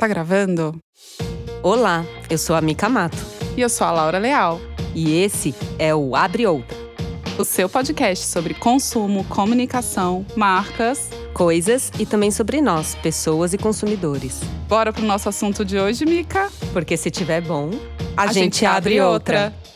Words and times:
Tá 0.00 0.08
gravando? 0.08 0.80
Olá, 1.62 2.06
eu 2.30 2.38
sou 2.38 2.56
a 2.56 2.62
Mica 2.62 2.88
Mato. 2.88 3.18
E 3.54 3.60
eu 3.60 3.68
sou 3.68 3.86
a 3.86 3.92
Laura 3.92 4.18
Leal. 4.18 4.58
E 4.94 5.20
esse 5.20 5.54
é 5.78 5.94
o 5.94 6.16
Abre 6.16 6.46
Outra 6.46 6.80
o 7.40 7.44
seu 7.44 7.70
podcast 7.70 8.26
sobre 8.26 8.52
consumo, 8.52 9.24
comunicação, 9.24 10.26
marcas, 10.36 11.08
coisas 11.32 11.90
e 11.98 12.04
também 12.04 12.30
sobre 12.30 12.60
nós, 12.60 12.94
pessoas 12.96 13.54
e 13.54 13.58
consumidores. 13.58 14.40
Bora 14.68 14.92
pro 14.92 15.02
nosso 15.02 15.26
assunto 15.28 15.64
de 15.64 15.78
hoje, 15.78 16.04
Mica? 16.04 16.50
Porque 16.70 16.98
se 16.98 17.10
tiver 17.10 17.40
bom, 17.40 17.70
a, 18.14 18.24
a 18.24 18.26
gente, 18.26 18.56
gente, 18.56 18.66
abre 18.66 19.00
outra. 19.00 19.44
outra. 19.44 19.69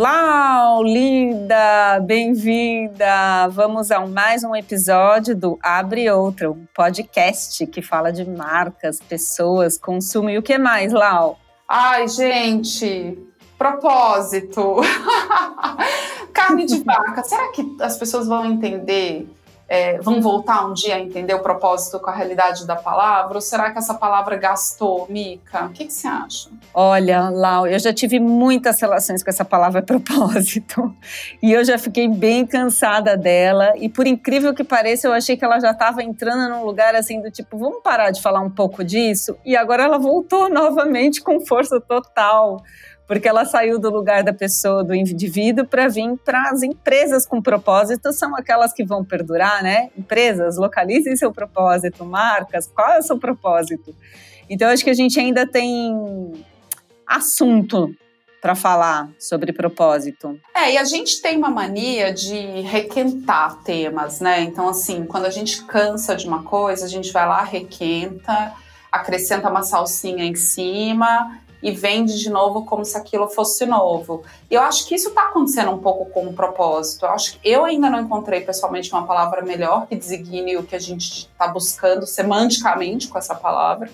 Lau, 0.00 0.82
linda, 0.82 2.00
bem-vinda! 2.00 3.48
Vamos 3.50 3.90
a 3.90 4.06
mais 4.06 4.42
um 4.42 4.56
episódio 4.56 5.36
do 5.36 5.58
Abre 5.62 6.10
Outra, 6.10 6.50
um 6.50 6.64
podcast 6.74 7.66
que 7.66 7.82
fala 7.82 8.10
de 8.10 8.24
marcas, 8.24 8.98
pessoas, 8.98 9.76
consumo 9.76 10.30
e 10.30 10.38
o 10.38 10.42
que 10.42 10.56
mais, 10.56 10.90
Lau? 10.90 11.38
Ai, 11.68 12.08
gente, 12.08 13.18
propósito. 13.58 14.76
Carne 16.32 16.64
de 16.64 16.82
vaca. 16.82 17.22
Será 17.22 17.52
que 17.52 17.76
as 17.82 17.98
pessoas 17.98 18.26
vão 18.26 18.46
entender 18.46 19.28
é, 19.70 20.00
vão 20.00 20.20
voltar 20.20 20.66
um 20.66 20.72
dia 20.72 20.96
a 20.96 21.00
entender 21.00 21.32
o 21.32 21.38
propósito 21.38 22.00
com 22.00 22.10
a 22.10 22.12
realidade 22.12 22.66
da 22.66 22.74
palavra? 22.74 23.36
Ou 23.36 23.40
será 23.40 23.70
que 23.70 23.78
essa 23.78 23.94
palavra 23.94 24.34
gastou, 24.36 25.06
Mica? 25.08 25.66
O 25.66 25.68
que, 25.68 25.84
que 25.84 25.92
você 25.92 26.08
acha? 26.08 26.50
Olha, 26.74 27.30
Lau, 27.30 27.68
eu 27.68 27.78
já 27.78 27.94
tive 27.94 28.18
muitas 28.18 28.80
relações 28.80 29.22
com 29.22 29.30
essa 29.30 29.44
palavra 29.44 29.80
propósito. 29.86 30.92
E 31.40 31.52
eu 31.52 31.64
já 31.64 31.78
fiquei 31.78 32.08
bem 32.08 32.44
cansada 32.44 33.16
dela. 33.16 33.72
E 33.76 33.88
por 33.88 34.08
incrível 34.08 34.52
que 34.52 34.64
pareça, 34.64 35.06
eu 35.06 35.12
achei 35.12 35.36
que 35.36 35.44
ela 35.44 35.60
já 35.60 35.70
estava 35.70 36.02
entrando 36.02 36.50
num 36.50 36.64
lugar 36.64 36.96
assim 36.96 37.22
do 37.22 37.30
tipo, 37.30 37.56
vamos 37.56 37.80
parar 37.80 38.10
de 38.10 38.20
falar 38.20 38.40
um 38.40 38.50
pouco 38.50 38.82
disso? 38.82 39.36
E 39.44 39.56
agora 39.56 39.84
ela 39.84 39.98
voltou 40.00 40.50
novamente 40.50 41.22
com 41.22 41.38
força 41.46 41.80
total 41.80 42.60
porque 43.10 43.26
ela 43.26 43.44
saiu 43.44 43.76
do 43.76 43.90
lugar 43.90 44.22
da 44.22 44.32
pessoa, 44.32 44.84
do 44.84 44.94
indivíduo, 44.94 45.66
para 45.66 45.88
vir 45.88 46.16
para 46.24 46.50
as 46.50 46.62
empresas 46.62 47.26
com 47.26 47.42
propósito, 47.42 48.12
são 48.12 48.36
aquelas 48.36 48.72
que 48.72 48.84
vão 48.84 49.04
perdurar, 49.04 49.64
né? 49.64 49.90
Empresas, 49.98 50.56
localizem 50.56 51.16
seu 51.16 51.32
propósito, 51.32 52.04
marcas, 52.04 52.70
qual 52.72 52.92
é 52.92 52.98
o 53.00 53.02
seu 53.02 53.18
propósito? 53.18 53.92
Então, 54.48 54.68
acho 54.68 54.84
que 54.84 54.90
a 54.90 54.94
gente 54.94 55.18
ainda 55.18 55.44
tem 55.44 55.92
assunto 57.04 57.92
para 58.40 58.54
falar 58.54 59.10
sobre 59.18 59.52
propósito. 59.52 60.38
É, 60.54 60.74
e 60.74 60.78
a 60.78 60.84
gente 60.84 61.20
tem 61.20 61.36
uma 61.36 61.50
mania 61.50 62.14
de 62.14 62.60
requentar 62.60 63.60
temas, 63.64 64.20
né? 64.20 64.42
Então, 64.42 64.68
assim, 64.68 65.04
quando 65.04 65.24
a 65.24 65.30
gente 65.30 65.64
cansa 65.64 66.14
de 66.14 66.28
uma 66.28 66.44
coisa, 66.44 66.84
a 66.84 66.88
gente 66.88 67.10
vai 67.10 67.26
lá, 67.26 67.42
requenta, 67.42 68.52
acrescenta 68.92 69.50
uma 69.50 69.64
salsinha 69.64 70.24
em 70.24 70.36
cima 70.36 71.40
e 71.62 71.70
vende 71.70 72.18
de 72.18 72.30
novo 72.30 72.64
como 72.64 72.84
se 72.84 72.96
aquilo 72.96 73.28
fosse 73.28 73.66
novo. 73.66 74.22
E 74.50 74.54
eu 74.54 74.62
acho 74.62 74.86
que 74.86 74.94
isso 74.94 75.08
está 75.08 75.28
acontecendo 75.28 75.70
um 75.70 75.78
pouco 75.78 76.06
com 76.06 76.26
o 76.26 76.32
propósito. 76.32 77.04
Eu 77.04 77.10
acho 77.10 77.38
que 77.38 77.48
eu 77.48 77.64
ainda 77.64 77.90
não 77.90 78.00
encontrei 78.00 78.40
pessoalmente 78.40 78.92
uma 78.92 79.06
palavra 79.06 79.42
melhor 79.42 79.86
que 79.86 79.96
designe 79.96 80.56
o 80.56 80.62
que 80.62 80.74
a 80.74 80.80
gente 80.80 81.28
está 81.30 81.48
buscando 81.48 82.06
semanticamente 82.06 83.08
com 83.08 83.18
essa 83.18 83.34
palavra. 83.34 83.90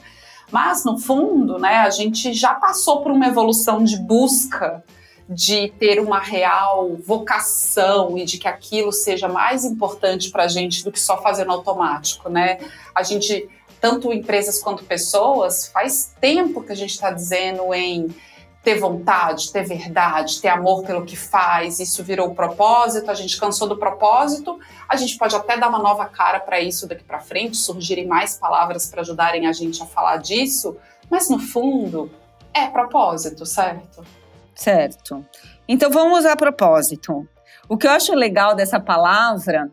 Mas 0.50 0.84
no 0.84 0.96
fundo, 0.98 1.58
né, 1.58 1.78
a 1.78 1.90
gente 1.90 2.32
já 2.32 2.54
passou 2.54 3.02
por 3.02 3.10
uma 3.10 3.26
evolução 3.26 3.82
de 3.82 3.98
busca 3.98 4.84
de 5.28 5.72
ter 5.72 6.00
uma 6.00 6.20
real 6.20 6.96
vocação 7.04 8.16
e 8.16 8.24
de 8.24 8.38
que 8.38 8.46
aquilo 8.46 8.92
seja 8.92 9.26
mais 9.26 9.64
importante 9.64 10.30
para 10.30 10.44
a 10.44 10.48
gente 10.48 10.84
do 10.84 10.92
que 10.92 11.00
só 11.00 11.20
fazer 11.20 11.44
no 11.44 11.52
automático, 11.52 12.28
né? 12.28 12.58
A 12.94 13.02
gente 13.02 13.48
tanto 13.86 14.12
empresas 14.12 14.58
quanto 14.58 14.82
pessoas, 14.82 15.68
faz 15.68 16.12
tempo 16.20 16.60
que 16.60 16.72
a 16.72 16.74
gente 16.74 16.90
está 16.90 17.12
dizendo 17.12 17.72
em 17.72 18.12
ter 18.60 18.80
vontade, 18.80 19.52
ter 19.52 19.62
verdade, 19.62 20.40
ter 20.40 20.48
amor 20.48 20.82
pelo 20.82 21.04
que 21.04 21.14
faz, 21.14 21.78
isso 21.78 22.02
virou 22.02 22.34
propósito, 22.34 23.08
a 23.08 23.14
gente 23.14 23.38
cansou 23.38 23.68
do 23.68 23.76
propósito, 23.76 24.58
a 24.88 24.96
gente 24.96 25.16
pode 25.16 25.36
até 25.36 25.56
dar 25.56 25.68
uma 25.68 25.78
nova 25.78 26.04
cara 26.06 26.40
para 26.40 26.60
isso 26.60 26.88
daqui 26.88 27.04
para 27.04 27.20
frente, 27.20 27.56
surgirem 27.56 28.08
mais 28.08 28.36
palavras 28.36 28.86
para 28.86 29.02
ajudarem 29.02 29.46
a 29.46 29.52
gente 29.52 29.80
a 29.80 29.86
falar 29.86 30.16
disso, 30.16 30.76
mas 31.08 31.30
no 31.30 31.38
fundo 31.38 32.10
é 32.52 32.66
propósito, 32.66 33.46
certo? 33.46 34.04
Certo. 34.52 35.24
Então 35.68 35.92
vamos 35.92 36.26
a 36.26 36.34
propósito. 36.34 37.24
O 37.68 37.76
que 37.76 37.86
eu 37.86 37.92
acho 37.92 38.12
legal 38.14 38.56
dessa 38.56 38.80
palavra 38.80 39.70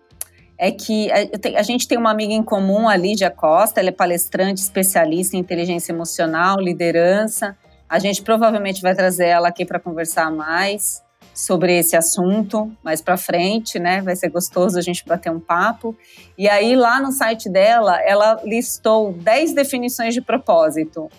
é 0.65 0.71
que 0.71 1.11
a, 1.11 1.59
a, 1.59 1.61
gente 1.61 1.85
tem 1.85 1.97
uma 1.97 2.09
amiga 2.09 2.31
em 2.31 2.41
comum, 2.41 2.87
a 2.87 2.95
Lídia 2.95 3.29
Costa, 3.29 3.81
ela 3.81 3.89
é 3.89 3.91
palestrante 3.91 4.61
especialista 4.61 5.35
em 5.35 5.39
inteligência 5.41 5.91
emocional, 5.91 6.57
liderança. 6.57 7.57
A 7.89 7.99
gente 7.99 8.21
provavelmente 8.21 8.81
vai 8.81 8.95
trazer 8.95 9.27
ela 9.27 9.49
aqui 9.49 9.65
para 9.65 9.77
conversar 9.77 10.31
mais 10.31 11.03
sobre 11.33 11.77
esse 11.77 11.97
assunto 11.97 12.71
mais 12.81 13.01
para 13.01 13.17
frente, 13.17 13.77
né? 13.77 14.01
Vai 14.01 14.15
ser 14.15 14.29
gostoso 14.29 14.79
a 14.79 14.81
gente 14.81 15.05
bater 15.05 15.29
um 15.29 15.39
papo. 15.39 15.93
E 16.37 16.47
aí 16.47 16.77
lá 16.77 16.97
no 17.01 17.11
site 17.11 17.49
dela, 17.49 18.01
ela 18.01 18.39
listou 18.45 19.11
10 19.11 19.53
definições 19.53 20.13
de 20.13 20.21
propósito. 20.21 21.09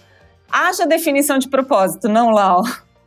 Haja 0.51 0.87
definição 0.87 1.37
de 1.37 1.51
propósito, 1.51 2.09
não, 2.09 2.31
Lau? 2.31 2.63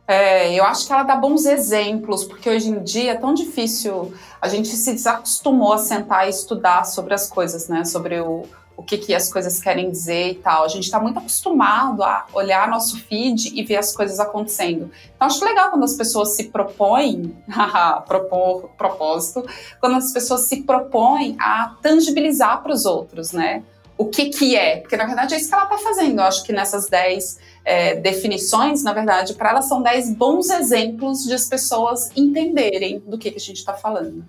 É, 0.08 0.54
eu 0.54 0.64
acho 0.64 0.86
que 0.86 0.92
ela 0.92 1.02
dá 1.02 1.14
bons 1.14 1.44
exemplos, 1.44 2.24
porque 2.24 2.48
hoje 2.48 2.70
em 2.70 2.82
dia 2.82 3.12
é 3.12 3.14
tão 3.14 3.34
difícil, 3.34 4.14
a 4.40 4.48
gente 4.48 4.68
se 4.68 4.94
desacostumou 4.94 5.74
a 5.74 5.78
sentar 5.78 6.26
e 6.26 6.30
estudar 6.30 6.84
sobre 6.84 7.12
as 7.12 7.28
coisas, 7.28 7.68
né? 7.68 7.84
Sobre 7.84 8.18
o, 8.18 8.46
o 8.74 8.82
que, 8.82 8.96
que 8.96 9.14
as 9.14 9.30
coisas 9.30 9.60
querem 9.60 9.90
dizer 9.90 10.30
e 10.30 10.34
tal. 10.36 10.64
A 10.64 10.68
gente 10.68 10.84
está 10.84 10.98
muito 10.98 11.18
acostumado 11.18 12.02
a 12.02 12.24
olhar 12.32 12.68
nosso 12.68 12.98
feed 13.04 13.52
e 13.54 13.62
ver 13.62 13.76
as 13.76 13.94
coisas 13.94 14.18
acontecendo. 14.18 14.90
Então, 15.14 15.26
acho 15.26 15.44
legal 15.44 15.68
quando 15.68 15.84
as 15.84 15.92
pessoas 15.92 16.34
se 16.34 16.44
propõem, 16.44 17.36
propor, 18.08 18.70
propósito, 18.78 19.44
quando 19.78 19.96
as 19.96 20.10
pessoas 20.10 20.48
se 20.48 20.62
propõem 20.62 21.36
a 21.38 21.74
tangibilizar 21.82 22.62
para 22.62 22.72
os 22.72 22.86
outros, 22.86 23.32
né? 23.32 23.62
O 23.98 24.06
que 24.06 24.26
que 24.26 24.54
é? 24.54 24.76
Porque, 24.76 24.96
na 24.96 25.04
verdade, 25.04 25.34
é 25.34 25.36
isso 25.36 25.48
que 25.48 25.54
ela 25.54 25.64
está 25.64 25.78
fazendo. 25.78 26.20
Eu 26.20 26.24
acho 26.24 26.44
que 26.44 26.52
nessas 26.52 26.86
10 26.86 27.38
é, 27.64 27.96
definições, 27.96 28.84
na 28.84 28.92
verdade, 28.92 29.34
para 29.34 29.50
elas 29.50 29.66
são 29.66 29.82
10 29.82 30.14
bons 30.14 30.48
exemplos 30.50 31.24
de 31.24 31.34
as 31.34 31.48
pessoas 31.48 32.10
entenderem 32.16 33.00
do 33.00 33.18
que, 33.18 33.32
que 33.32 33.36
a 33.36 33.40
gente 33.40 33.56
está 33.56 33.74
falando. 33.74 34.24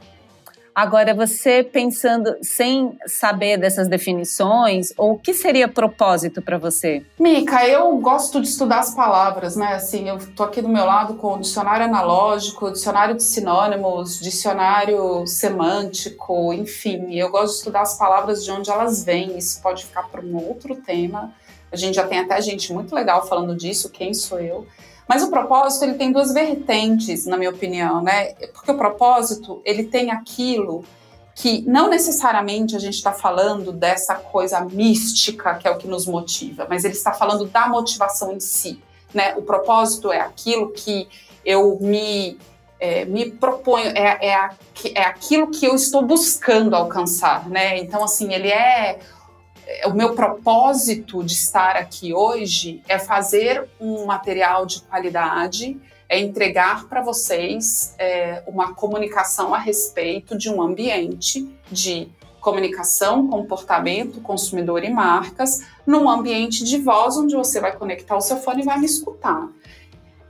Agora, 0.74 1.14
você 1.14 1.64
pensando 1.64 2.36
sem 2.42 2.98
saber 3.06 3.58
dessas 3.58 3.88
definições, 3.88 4.94
ou 4.98 5.14
o 5.14 5.20
que 5.20 5.34
seria 5.34 5.68
propósito 5.68 6.42
para 6.42 6.58
você? 6.58 7.04
Mica, 7.20 7.68
eu 7.68 7.98
gosto 7.98 8.42
de 8.42 8.48
estudar 8.48 8.80
as 8.80 8.94
palavras, 8.94 9.56
né? 9.56 9.74
Assim, 9.74 10.08
eu 10.08 10.18
tô 10.36 10.44
aqui 10.44 10.62
do 10.62 10.70
meu 10.70 10.86
lado 10.86 11.16
com 11.16 11.34
o 11.34 11.40
dicionário 11.40 11.86
analógico, 11.86 12.72
dicionário 12.72 13.16
de 13.16 13.24
sinônimos, 13.24 14.20
dicionário 14.20 15.26
semântico, 15.28 16.54
enfim, 16.54 17.16
eu 17.16 17.30
gosto 17.30 17.52
de 17.52 17.58
estudar 17.58 17.82
as 17.82 17.98
palavras 17.98 18.44
de 18.44 18.52
onde 18.52 18.70
elas 18.70 19.04
vêm. 19.04 19.38
Isso 19.38 19.62
pode 19.62 19.86
ficar 19.86 20.04
para 20.04 20.22
um 20.22 20.36
outro 20.38 20.76
tema. 20.76 21.34
A 21.72 21.76
gente 21.76 21.96
já 21.96 22.08
tem 22.08 22.20
até 22.20 22.42
gente 22.42 22.74
muito 22.74 22.94
legal 22.96 23.28
falando 23.28 23.56
disso, 23.56 23.90
quem 23.90 24.14
sou 24.14 24.40
eu. 24.40 24.66
Mas 25.10 25.24
o 25.24 25.32
propósito, 25.32 25.86
ele 25.86 25.96
tem 25.96 26.12
duas 26.12 26.32
vertentes, 26.32 27.26
na 27.26 27.36
minha 27.36 27.50
opinião, 27.50 28.00
né? 28.00 28.34
Porque 28.54 28.72
o 28.72 28.78
propósito, 28.78 29.60
ele 29.66 29.86
tem 29.86 30.12
aquilo 30.12 30.86
que 31.34 31.64
não 31.68 31.90
necessariamente 31.90 32.76
a 32.76 32.80
gente 32.80 32.94
está 32.94 33.12
falando 33.12 33.72
dessa 33.72 34.14
coisa 34.14 34.62
mística 34.62 35.56
que 35.56 35.68
é 35.68 35.72
o 35.72 35.78
que 35.80 35.88
nos 35.88 36.06
motiva, 36.06 36.68
mas 36.70 36.86
ele 36.86 36.94
está 36.94 37.12
falando 37.12 37.46
da 37.46 37.68
motivação 37.68 38.32
em 38.34 38.40
si, 38.40 38.80
né? 39.12 39.34
O 39.36 39.42
propósito 39.42 40.12
é 40.12 40.20
aquilo 40.20 40.70
que 40.70 41.08
eu 41.44 41.80
me 41.82 42.38
é, 42.80 43.04
me 43.04 43.32
proponho, 43.32 43.88
é, 43.88 44.20
é, 44.22 44.50
é 44.94 45.04
aquilo 45.04 45.50
que 45.50 45.66
eu 45.66 45.74
estou 45.74 46.04
buscando 46.04 46.76
alcançar, 46.76 47.50
né? 47.50 47.80
Então, 47.80 48.04
assim, 48.04 48.32
ele 48.32 48.48
é 48.48 49.00
o 49.86 49.94
meu 49.94 50.16
propósito 50.16 51.24
de 51.24 51.34
estar 51.34 51.76
aqui 51.76 52.14
hoje 52.14 52.82
é 52.88 52.98
fazer 52.98 53.68
um 53.80 54.06
material 54.06 54.66
de 54.66 54.82
qualidade, 54.82 55.80
é 56.08 56.20
entregar 56.20 56.88
para 56.88 57.02
vocês 57.02 57.94
é, 57.98 58.44
uma 58.48 58.74
comunicação 58.74 59.54
a 59.54 59.60
respeito 59.60 60.38
de 60.38 60.50
um 60.50 60.62
ambiente 60.62 61.48
de 61.72 62.10
comunicação, 62.40 63.28
comportamento, 63.28 64.22
consumidor 64.22 64.84
e 64.84 64.90
marcas, 64.90 65.62
num 65.86 66.10
ambiente 66.10 66.64
de 66.64 66.78
voz 66.80 67.18
onde 67.18 67.36
você 67.36 67.60
vai 67.60 67.76
conectar 67.76 68.16
o 68.16 68.22
seu 68.22 68.38
fone 68.38 68.62
e 68.62 68.66
vai 68.66 68.80
me 68.80 68.86
escutar. 68.86 69.50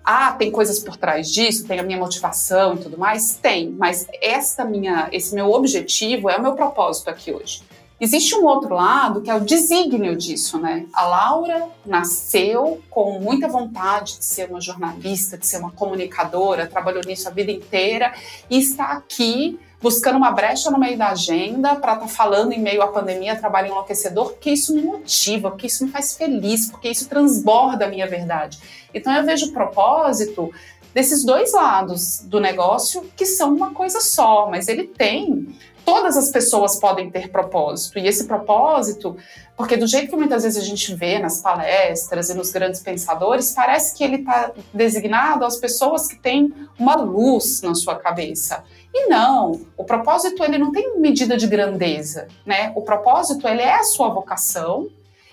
Ah, 0.03 0.31
tem 0.33 0.51
coisas 0.51 0.80
por 0.80 0.97
trás 0.97 1.31
disso, 1.31 1.68
tem 1.68 1.80
a 1.80 1.83
minha 1.83 1.97
motivação 1.97 2.75
e 2.75 2.80
tudo 2.80 2.97
mais? 2.97 3.35
Tem, 3.35 3.69
mas 3.69 4.07
esta 4.21 4.65
minha, 4.65 5.07
esse 5.12 5.35
meu 5.35 5.51
objetivo 5.51 6.30
é 6.30 6.38
o 6.38 6.42
meu 6.42 6.53
propósito 6.53 7.09
aqui 7.09 7.31
hoje. 7.31 7.62
Existe 7.99 8.33
um 8.33 8.45
outro 8.45 8.75
lado 8.75 9.21
que 9.21 9.29
é 9.29 9.35
o 9.35 9.41
desígnio 9.41 10.15
disso, 10.15 10.57
né? 10.57 10.85
A 10.93 11.05
Laura 11.05 11.67
nasceu 11.85 12.81
com 12.89 13.19
muita 13.19 13.47
vontade 13.47 14.19
de 14.19 14.25
ser 14.25 14.49
uma 14.49 14.61
jornalista, 14.61 15.37
de 15.37 15.45
ser 15.45 15.57
uma 15.57 15.71
comunicadora, 15.71 16.65
trabalhou 16.65 17.03
nisso 17.05 17.27
a 17.27 17.31
vida 17.31 17.51
inteira 17.51 18.13
e 18.49 18.57
está 18.57 18.91
aqui 18.91 19.59
buscando 19.81 20.17
uma 20.17 20.31
brecha 20.31 20.69
no 20.71 20.79
meio 20.79 20.97
da 20.97 21.09
agenda 21.09 21.75
para 21.75 21.93
estar 21.93 22.05
tá 22.05 22.07
falando 22.07 22.51
em 22.51 22.59
meio 22.59 22.81
à 22.81 22.87
pandemia, 22.87 23.37
trabalho 23.37 23.67
enlouquecedor, 23.67 24.31
porque 24.31 24.51
isso 24.51 24.73
me 24.73 24.81
motiva, 24.81 25.49
porque 25.49 25.67
isso 25.67 25.85
me 25.85 25.91
faz 25.91 26.15
feliz, 26.15 26.69
porque 26.69 26.89
isso 26.89 27.07
transborda 27.07 27.85
a 27.85 27.89
minha 27.89 28.07
verdade. 28.07 28.59
Então 28.93 29.13
eu 29.13 29.25
vejo 29.25 29.47
o 29.47 29.53
propósito 29.53 30.51
desses 30.93 31.23
dois 31.23 31.53
lados 31.53 32.21
do 32.25 32.39
negócio 32.39 33.09
que 33.15 33.25
são 33.25 33.53
uma 33.53 33.71
coisa 33.71 34.01
só, 34.01 34.49
mas 34.49 34.67
ele 34.67 34.85
tem 34.85 35.47
todas 35.89 36.15
as 36.15 36.30
pessoas 36.30 36.80
podem 36.80 37.09
ter 37.09 37.31
propósito. 37.31 37.97
E 37.97 38.07
esse 38.07 38.25
propósito, 38.25 39.18
porque 39.57 39.75
do 39.75 39.88
jeito 39.88 40.09
que 40.09 40.15
muitas 40.15 40.44
vezes 40.44 40.62
a 40.62 40.65
gente 40.65 40.94
vê 40.94 41.18
nas 41.18 41.41
palestras 41.41 42.30
e 42.30 42.36
nos 42.36 42.51
grandes 42.51 42.80
pensadores, 42.80 43.51
parece 43.53 43.97
que 43.97 44.03
ele 44.03 44.18
está 44.18 44.51
designado 44.71 45.44
às 45.44 45.57
pessoas 45.57 46.07
que 46.07 46.15
têm 46.15 46.53
uma 46.77 46.95
luz 46.95 47.63
na 47.63 47.74
sua 47.74 47.95
cabeça. 47.95 48.63
E 48.94 49.07
não, 49.07 49.59
o 49.75 49.83
propósito 49.83 50.44
ele 50.44 50.59
não 50.59 50.71
tem 50.71 51.00
medida 51.00 51.36
de 51.36 51.47
grandeza, 51.47 52.27
né? 52.45 52.71
O 52.75 52.83
propósito 52.83 53.47
ele 53.47 53.62
é 53.62 53.75
a 53.80 53.83
sua 53.83 54.09
vocação 54.09 54.89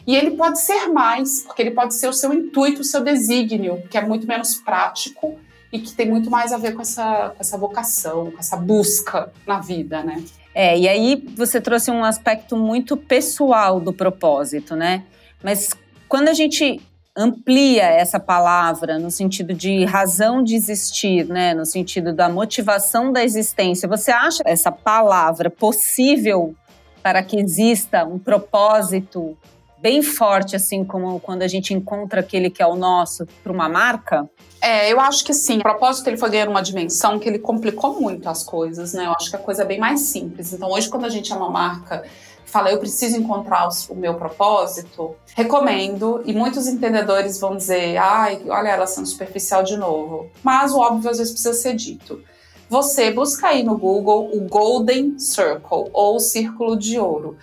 e 0.07 0.17
ele 0.17 0.31
pode 0.31 0.59
ser 0.59 0.89
mais, 0.89 1.43
porque 1.43 1.61
ele 1.61 1.73
pode 1.73 1.95
ser 1.95 2.09
o 2.09 2.13
seu 2.15 2.33
intuito, 2.33 2.81
o 2.81 2.85
seu 2.85 3.05
desígnio, 3.05 3.83
que 3.91 3.99
é 3.99 4.01
muito 4.01 4.27
menos 4.27 4.55
prático 4.55 5.39
e 5.71 5.81
que 5.81 5.93
tem 5.93 6.09
muito 6.09 6.31
mais 6.31 6.53
a 6.53 6.57
ver 6.57 6.75
com 6.75 6.81
essa, 6.81 7.31
com 7.31 7.41
essa 7.41 7.59
vocação, 7.59 8.31
com 8.31 8.39
essa 8.39 8.57
busca 8.57 9.31
na 9.47 9.61
vida, 9.61 10.03
né? 10.03 10.23
É, 10.59 10.79
e 10.79 10.89
aí 10.89 11.23
você 11.37 11.61
trouxe 11.61 11.91
um 11.91 12.03
aspecto 12.03 12.57
muito 12.57 12.97
pessoal 12.97 13.79
do 13.79 13.93
propósito, 13.93 14.75
né? 14.75 15.05
Mas 15.45 15.69
quando 16.09 16.29
a 16.29 16.33
gente 16.33 16.81
amplia 17.15 17.83
essa 17.83 18.19
palavra 18.19 18.99
no 18.99 19.11
sentido 19.11 19.53
de 19.53 19.85
razão 19.85 20.43
de 20.43 20.55
existir, 20.55 21.27
né, 21.27 21.53
no 21.53 21.67
sentido 21.67 22.11
da 22.11 22.31
motivação 22.31 23.13
da 23.13 23.23
existência, 23.23 23.87
você 23.87 24.11
acha 24.11 24.43
essa 24.47 24.73
palavra 24.73 25.51
possível 25.51 26.57
para 27.03 27.23
que 27.23 27.39
exista 27.39 28.07
um 28.07 28.19
propósito 28.19 29.37
bem 29.79 30.03
forte, 30.03 30.57
assim 30.57 30.85
como 30.85 31.21
quando 31.21 31.43
a 31.43 31.49
gente 31.49 31.73
encontra 31.75 32.21
aquele 32.21 32.51
que 32.51 32.63
é 32.63 32.67
o 32.67 32.77
nosso 32.77 33.27
para 33.43 33.53
uma 33.53 33.69
marca? 33.69 34.29
É, 34.61 34.93
eu 34.93 34.99
acho 35.01 35.25
que 35.25 35.35
sim. 35.35 35.59
O 35.59 35.63
propósito 35.63 36.09
ele 36.09 36.17
foi 36.17 36.31
ganhando 36.31 36.51
uma 36.51 36.63
dimensão 36.63 37.19
que 37.19 37.29
ele 37.29 37.39
complicou 37.39 38.01
muito 38.01 38.29
as 38.29 38.43
coisas, 38.43 38.93
né? 38.95 39.07
Eu 39.07 39.13
acho 39.13 39.31
que 39.31 39.37
a 39.37 39.39
coisa 39.39 39.63
é 39.63 39.65
bem 39.67 39.79
mais 39.79 40.01
simples. 40.01 40.53
Então, 40.53 40.71
hoje, 40.71 40.89
quando 40.89 41.05
a 41.05 41.11
gente 41.11 41.33
é 41.33 41.37
uma 41.37 41.51
marca 41.51 42.03
fala, 42.47 42.71
eu 42.71 42.79
preciso 42.79 43.19
encontrar 43.19 43.69
o 43.91 43.95
meu 43.95 44.15
propósito, 44.15 45.15
recomendo. 45.35 46.23
E 46.25 46.33
muitos 46.33 46.67
entendedores 46.67 47.39
vão 47.39 47.57
dizer, 47.57 47.99
ai, 47.99 48.41
olha 48.49 48.69
ela 48.69 48.87
sendo 48.87 49.07
superficial 49.07 49.63
de 49.63 49.77
novo. 49.77 50.31
Mas 50.43 50.73
o 50.73 50.79
óbvio 50.79 51.11
às 51.11 51.19
vezes 51.19 51.33
precisa 51.33 51.53
ser 51.53 51.75
dito. 51.75 52.23
Você 52.69 53.11
busca 53.11 53.49
aí 53.49 53.63
no 53.63 53.77
Google 53.77 54.31
o 54.33 54.41
Golden 54.49 55.19
Circle 55.19 55.91
ou 55.93 56.19
Círculo 56.19 56.77
de 56.77 56.99
Ouro. 56.99 57.37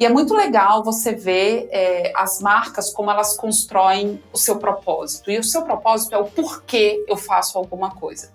E 0.00 0.06
é 0.06 0.08
muito 0.08 0.32
legal 0.34 0.82
você 0.82 1.12
ver 1.12 1.68
é, 1.70 2.10
as 2.16 2.40
marcas 2.40 2.90
como 2.90 3.10
elas 3.10 3.36
constroem 3.36 4.18
o 4.32 4.38
seu 4.38 4.56
propósito. 4.56 5.30
E 5.30 5.38
o 5.38 5.44
seu 5.44 5.60
propósito 5.60 6.14
é 6.14 6.18
o 6.18 6.24
porquê 6.24 7.04
eu 7.06 7.18
faço 7.18 7.58
alguma 7.58 7.90
coisa. 7.90 8.32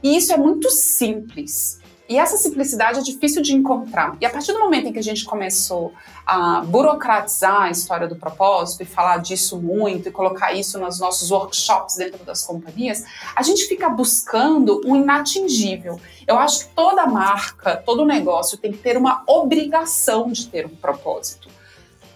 E 0.00 0.16
isso 0.16 0.32
é 0.32 0.36
muito 0.36 0.70
simples. 0.70 1.80
E 2.08 2.18
essa 2.18 2.38
simplicidade 2.38 3.00
é 3.00 3.02
difícil 3.02 3.42
de 3.42 3.54
encontrar. 3.54 4.16
E 4.18 4.24
a 4.24 4.30
partir 4.30 4.52
do 4.54 4.60
momento 4.60 4.88
em 4.88 4.92
que 4.92 4.98
a 4.98 5.02
gente 5.02 5.26
começou 5.26 5.92
a 6.24 6.62
burocratizar 6.62 7.64
a 7.64 7.70
história 7.70 8.08
do 8.08 8.16
propósito 8.16 8.82
e 8.82 8.86
falar 8.86 9.18
disso 9.18 9.60
muito 9.60 10.08
e 10.08 10.10
colocar 10.10 10.54
isso 10.54 10.78
nos 10.78 10.98
nossos 10.98 11.30
workshops 11.30 11.96
dentro 11.96 12.24
das 12.24 12.42
companhias, 12.42 13.04
a 13.36 13.42
gente 13.42 13.64
fica 13.66 13.90
buscando 13.90 14.80
um 14.86 14.96
inatingível. 14.96 16.00
Eu 16.26 16.38
acho 16.38 16.60
que 16.60 16.74
toda 16.74 17.06
marca, 17.06 17.76
todo 17.76 18.06
negócio 18.06 18.56
tem 18.56 18.72
que 18.72 18.78
ter 18.78 18.96
uma 18.96 19.22
obrigação 19.26 20.32
de 20.32 20.46
ter 20.46 20.64
um 20.64 20.76
propósito. 20.76 21.48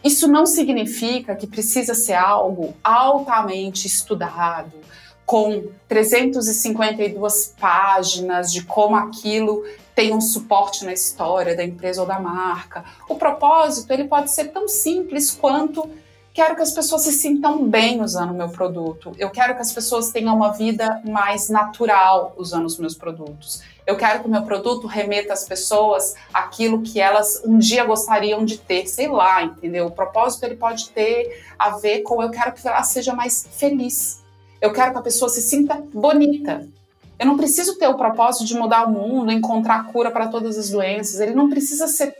Isso 0.02 0.26
não 0.26 0.46
significa 0.46 1.36
que 1.36 1.46
precisa 1.46 1.94
ser 1.94 2.14
algo 2.14 2.74
altamente 2.82 3.86
estudado, 3.86 4.72
com 5.32 5.68
352 5.88 7.54
páginas 7.58 8.52
de 8.52 8.64
como 8.64 8.96
aquilo 8.96 9.64
tem 9.94 10.12
um 10.12 10.20
suporte 10.20 10.84
na 10.84 10.92
história 10.92 11.56
da 11.56 11.64
empresa 11.64 12.02
ou 12.02 12.06
da 12.06 12.18
marca. 12.18 12.84
O 13.08 13.14
propósito 13.14 13.90
ele 13.94 14.04
pode 14.04 14.30
ser 14.30 14.48
tão 14.48 14.68
simples 14.68 15.30
quanto 15.30 15.88
quero 16.34 16.54
que 16.54 16.60
as 16.60 16.72
pessoas 16.72 17.04
se 17.04 17.12
sintam 17.12 17.66
bem 17.66 18.02
usando 18.02 18.32
o 18.32 18.34
meu 18.34 18.50
produto. 18.50 19.12
Eu 19.18 19.30
quero 19.30 19.54
que 19.54 19.62
as 19.62 19.72
pessoas 19.72 20.12
tenham 20.12 20.36
uma 20.36 20.52
vida 20.52 21.00
mais 21.02 21.48
natural 21.48 22.34
usando 22.36 22.66
os 22.66 22.76
meus 22.76 22.94
produtos. 22.94 23.62
Eu 23.86 23.96
quero 23.96 24.20
que 24.20 24.26
o 24.28 24.30
meu 24.30 24.42
produto 24.42 24.86
remeta 24.86 25.32
às 25.32 25.48
pessoas 25.48 26.14
aquilo 26.30 26.82
que 26.82 27.00
elas 27.00 27.40
um 27.42 27.56
dia 27.56 27.86
gostariam 27.86 28.44
de 28.44 28.58
ter, 28.58 28.86
sei 28.86 29.08
lá, 29.08 29.42
entendeu? 29.42 29.86
O 29.86 29.90
propósito 29.90 30.44
ele 30.44 30.56
pode 30.56 30.90
ter 30.90 31.42
a 31.58 31.70
ver 31.70 32.02
com 32.02 32.22
eu 32.22 32.30
quero 32.30 32.52
que 32.52 32.68
ela 32.68 32.82
seja 32.82 33.14
mais 33.14 33.48
feliz. 33.50 34.21
Eu 34.62 34.72
quero 34.72 34.92
que 34.92 34.98
a 34.98 35.02
pessoa 35.02 35.28
se 35.28 35.42
sinta 35.42 35.82
bonita. 35.92 36.68
Eu 37.18 37.26
não 37.26 37.36
preciso 37.36 37.76
ter 37.80 37.88
o 37.88 37.96
propósito 37.96 38.44
de 38.44 38.54
mudar 38.54 38.86
o 38.86 38.92
mundo, 38.92 39.32
encontrar 39.32 39.88
cura 39.88 40.08
para 40.08 40.28
todas 40.28 40.56
as 40.56 40.70
doenças. 40.70 41.18
Ele 41.18 41.34
não 41.34 41.50
precisa 41.50 41.88
ser 41.88 42.14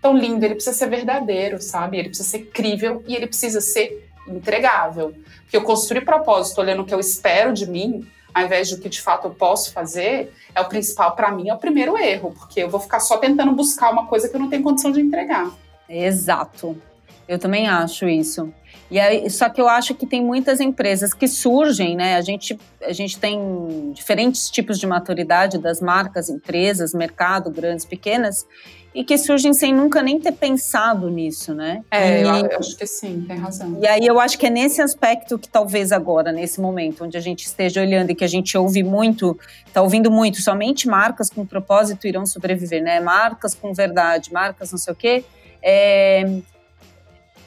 tão 0.00 0.16
lindo, 0.16 0.42
ele 0.42 0.54
precisa 0.54 0.74
ser 0.74 0.88
verdadeiro, 0.88 1.60
sabe? 1.60 1.98
Ele 1.98 2.08
precisa 2.08 2.30
ser 2.30 2.46
crível 2.46 3.04
e 3.06 3.14
ele 3.14 3.26
precisa 3.26 3.60
ser 3.60 4.10
entregável. 4.26 5.14
Porque 5.42 5.58
eu 5.58 5.62
construir 5.62 6.06
propósito 6.06 6.58
olhando 6.58 6.80
o 6.80 6.86
que 6.86 6.94
eu 6.94 7.00
espero 7.00 7.52
de 7.52 7.70
mim, 7.70 8.06
ao 8.32 8.44
invés 8.44 8.70
do 8.70 8.78
que 8.78 8.88
de 8.88 9.02
fato 9.02 9.28
eu 9.28 9.34
posso 9.34 9.70
fazer, 9.70 10.32
é 10.54 10.62
o 10.62 10.68
principal 10.68 11.14
para 11.14 11.30
mim, 11.30 11.50
é 11.50 11.54
o 11.54 11.58
primeiro 11.58 11.98
erro, 11.98 12.32
porque 12.32 12.60
eu 12.60 12.70
vou 12.70 12.80
ficar 12.80 13.00
só 13.00 13.18
tentando 13.18 13.52
buscar 13.52 13.90
uma 13.90 14.06
coisa 14.06 14.26
que 14.26 14.34
eu 14.34 14.40
não 14.40 14.48
tenho 14.48 14.62
condição 14.62 14.90
de 14.90 15.02
entregar. 15.02 15.52
Exato. 15.86 16.80
Eu 17.28 17.38
também 17.38 17.68
acho 17.68 18.08
isso. 18.08 18.50
E 18.90 19.00
aí, 19.00 19.28
só 19.30 19.48
que 19.48 19.60
eu 19.60 19.68
acho 19.68 19.94
que 19.94 20.06
tem 20.06 20.22
muitas 20.22 20.60
empresas 20.60 21.12
que 21.14 21.26
surgem, 21.26 21.96
né? 21.96 22.16
A 22.16 22.20
gente, 22.20 22.58
a 22.82 22.92
gente 22.92 23.18
tem 23.18 23.92
diferentes 23.92 24.50
tipos 24.50 24.78
de 24.78 24.86
maturidade 24.86 25.58
das 25.58 25.80
marcas, 25.80 26.28
empresas, 26.28 26.92
mercado, 26.92 27.50
grandes, 27.50 27.84
pequenas, 27.84 28.46
e 28.94 29.02
que 29.02 29.18
surgem 29.18 29.52
sem 29.52 29.74
nunca 29.74 30.00
nem 30.02 30.20
ter 30.20 30.30
pensado 30.32 31.10
nisso, 31.10 31.52
né? 31.52 31.82
É, 31.90 32.20
e, 32.20 32.22
eu 32.22 32.58
acho 32.58 32.76
que 32.76 32.86
sim, 32.86 33.24
tem 33.26 33.36
razão. 33.36 33.80
E 33.82 33.86
aí 33.88 34.06
eu 34.06 34.20
acho 34.20 34.38
que 34.38 34.46
é 34.46 34.50
nesse 34.50 34.80
aspecto 34.80 35.36
que 35.36 35.48
talvez 35.48 35.90
agora, 35.90 36.30
nesse 36.30 36.60
momento, 36.60 37.04
onde 37.04 37.16
a 37.16 37.20
gente 37.20 37.44
esteja 37.44 37.80
olhando 37.80 38.10
e 38.10 38.14
que 38.14 38.22
a 38.22 38.28
gente 38.28 38.56
ouve 38.56 38.84
muito, 38.84 39.36
está 39.66 39.82
ouvindo 39.82 40.10
muito, 40.10 40.40
somente 40.40 40.86
marcas 40.86 41.28
com 41.28 41.44
propósito 41.44 42.06
irão 42.06 42.24
sobreviver, 42.24 42.82
né? 42.82 43.00
Marcas 43.00 43.54
com 43.54 43.72
verdade, 43.72 44.32
marcas 44.32 44.70
não 44.70 44.78
sei 44.78 44.92
o 44.92 44.96
quê. 44.96 45.24
É, 45.60 46.42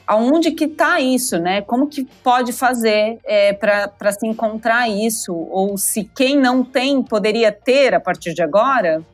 aonde 0.08 0.52
que 0.52 0.64
está 0.64 0.98
isso, 0.98 1.38
né? 1.38 1.60
Como 1.60 1.86
que 1.86 2.02
pode 2.24 2.50
fazer 2.50 3.18
é, 3.24 3.52
para 3.52 4.10
se 4.10 4.26
encontrar 4.26 4.88
isso? 4.88 5.34
Ou 5.34 5.76
se 5.76 6.02
quem 6.02 6.38
não 6.38 6.64
tem 6.64 7.02
poderia 7.02 7.52
ter 7.52 7.94
a 7.94 8.00
partir 8.00 8.32
de 8.32 8.40
agora? 8.40 9.04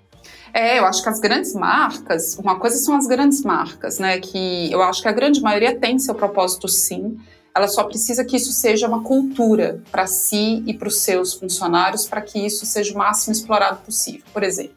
É, 0.52 0.78
eu 0.78 0.86
acho 0.86 1.02
que 1.02 1.08
as 1.08 1.18
grandes 1.18 1.52
marcas, 1.52 2.38
uma 2.38 2.60
coisa 2.60 2.76
são 2.76 2.96
as 2.96 3.08
grandes 3.08 3.42
marcas, 3.42 3.98
né? 3.98 4.20
Que 4.20 4.70
eu 4.70 4.80
acho 4.84 5.02
que 5.02 5.08
a 5.08 5.12
grande 5.12 5.42
maioria 5.42 5.76
tem 5.76 5.98
seu 5.98 6.14
propósito 6.14 6.68
sim. 6.68 7.18
Ela 7.52 7.66
só 7.66 7.82
precisa 7.82 8.24
que 8.24 8.36
isso 8.36 8.52
seja 8.52 8.86
uma 8.86 9.02
cultura 9.02 9.82
para 9.90 10.06
si 10.06 10.62
e 10.64 10.72
para 10.72 10.86
os 10.86 11.00
seus 11.00 11.34
funcionários, 11.34 12.06
para 12.06 12.20
que 12.20 12.38
isso 12.38 12.64
seja 12.64 12.94
o 12.94 12.98
máximo 12.98 13.32
explorado 13.32 13.78
possível. 13.78 14.22
Por 14.32 14.44
exemplo, 14.44 14.76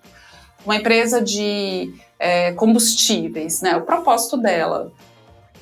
uma 0.66 0.76
empresa 0.76 1.22
de 1.22 1.94
é, 2.18 2.54
combustíveis, 2.54 3.62
né? 3.62 3.78
O 3.78 3.82
propósito 3.84 4.36
dela 4.36 4.92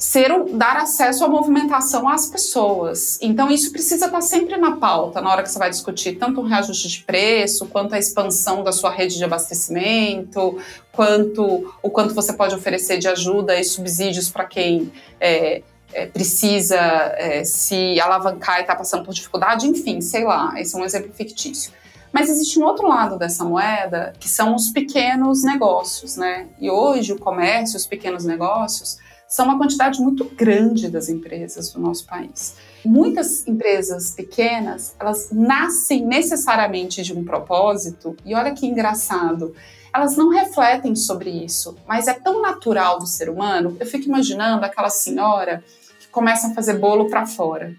ser 0.06 0.32
um, 0.32 0.56
dar 0.56 0.78
acesso 0.78 1.26
à 1.26 1.28
movimentação 1.28 2.08
às 2.08 2.28
pessoas. 2.28 3.18
Então 3.20 3.50
isso 3.50 3.72
precisa 3.72 4.06
estar 4.06 4.22
sempre 4.22 4.56
na 4.56 4.78
pauta 4.78 5.20
na 5.20 5.32
hora 5.32 5.42
que 5.42 5.50
você 5.50 5.58
vai 5.58 5.70
discutir 5.70 6.20
tanto 6.20 6.40
um 6.42 6.44
reajuste 6.44 6.88
de 6.88 7.04
preço, 7.04 7.66
quanto 7.66 7.96
a 7.96 7.98
expansão 7.98 8.64
da 8.64 8.72
sua 8.72 8.92
rede 8.92 9.18
de 9.18 9.24
abastecimento, 9.24 10.60
quanto 10.92 11.74
o 11.82 11.90
quanto 11.90 12.14
você 12.14 12.34
pode 12.34 12.54
oferecer 12.54 13.00
de 13.00 13.08
ajuda 13.08 13.60
e 13.60 13.64
subsídios 13.64 14.30
para 14.30 14.46
quem 14.46 14.94
é, 15.20 15.64
é, 15.92 16.06
precisa 16.06 16.78
é, 16.78 17.44
se 17.44 18.00
alavancar 18.00 18.60
e 18.60 18.62
está 18.62 18.76
passando 18.76 19.04
por 19.04 19.14
dificuldade, 19.14 19.66
enfim, 19.68 20.02
sei 20.02 20.24
lá, 20.24 20.54
esse 20.58 20.76
é 20.76 20.78
um 20.80 20.86
exemplo 20.86 21.12
fictício. 21.14 21.74
Mas 22.14 22.30
existe 22.30 22.60
um 22.60 22.64
outro 22.64 22.88
lado 22.88 23.18
dessa 23.18 23.44
moeda, 23.44 24.14
que 24.20 24.30
são 24.30 24.54
os 24.56 24.70
pequenos 24.70 25.44
negócios, 25.44 26.16
né? 26.16 26.48
E 26.62 26.70
hoje 26.70 27.12
o 27.12 27.20
comércio, 27.20 27.76
os 27.76 27.88
pequenos 27.88 28.24
negócios, 28.24 29.00
são 29.28 29.46
uma 29.46 29.58
quantidade 29.58 30.00
muito 30.00 30.26
grande 30.26 30.90
das 30.90 31.10
empresas 31.10 31.72
do 31.72 31.80
nosso 31.80 32.06
país. 32.06 32.56
Muitas 32.86 33.46
empresas 33.48 34.12
pequenas, 34.12 34.96
elas 35.00 35.30
nascem 35.32 36.06
necessariamente 36.06 37.02
de 37.02 37.14
um 37.14 37.24
propósito, 37.24 38.16
e 38.24 38.36
olha 38.36 38.54
que 38.54 38.66
engraçado, 38.68 39.54
elas 39.94 40.16
não 40.16 40.30
refletem 40.30 40.96
sobre 40.96 41.30
isso, 41.30 41.76
mas 41.88 42.08
é 42.08 42.14
tão 42.14 42.42
natural 42.42 43.00
do 43.00 43.08
ser 43.08 43.30
humano. 43.30 43.76
Eu 43.80 43.86
fico 43.88 44.06
imaginando 44.06 44.66
aquela 44.66 44.90
senhora 44.90 45.64
que 46.00 46.08
começa 46.10 46.48
a 46.48 46.54
fazer 46.54 46.78
bolo 46.78 47.10
para 47.10 47.26
fora. 47.26 47.76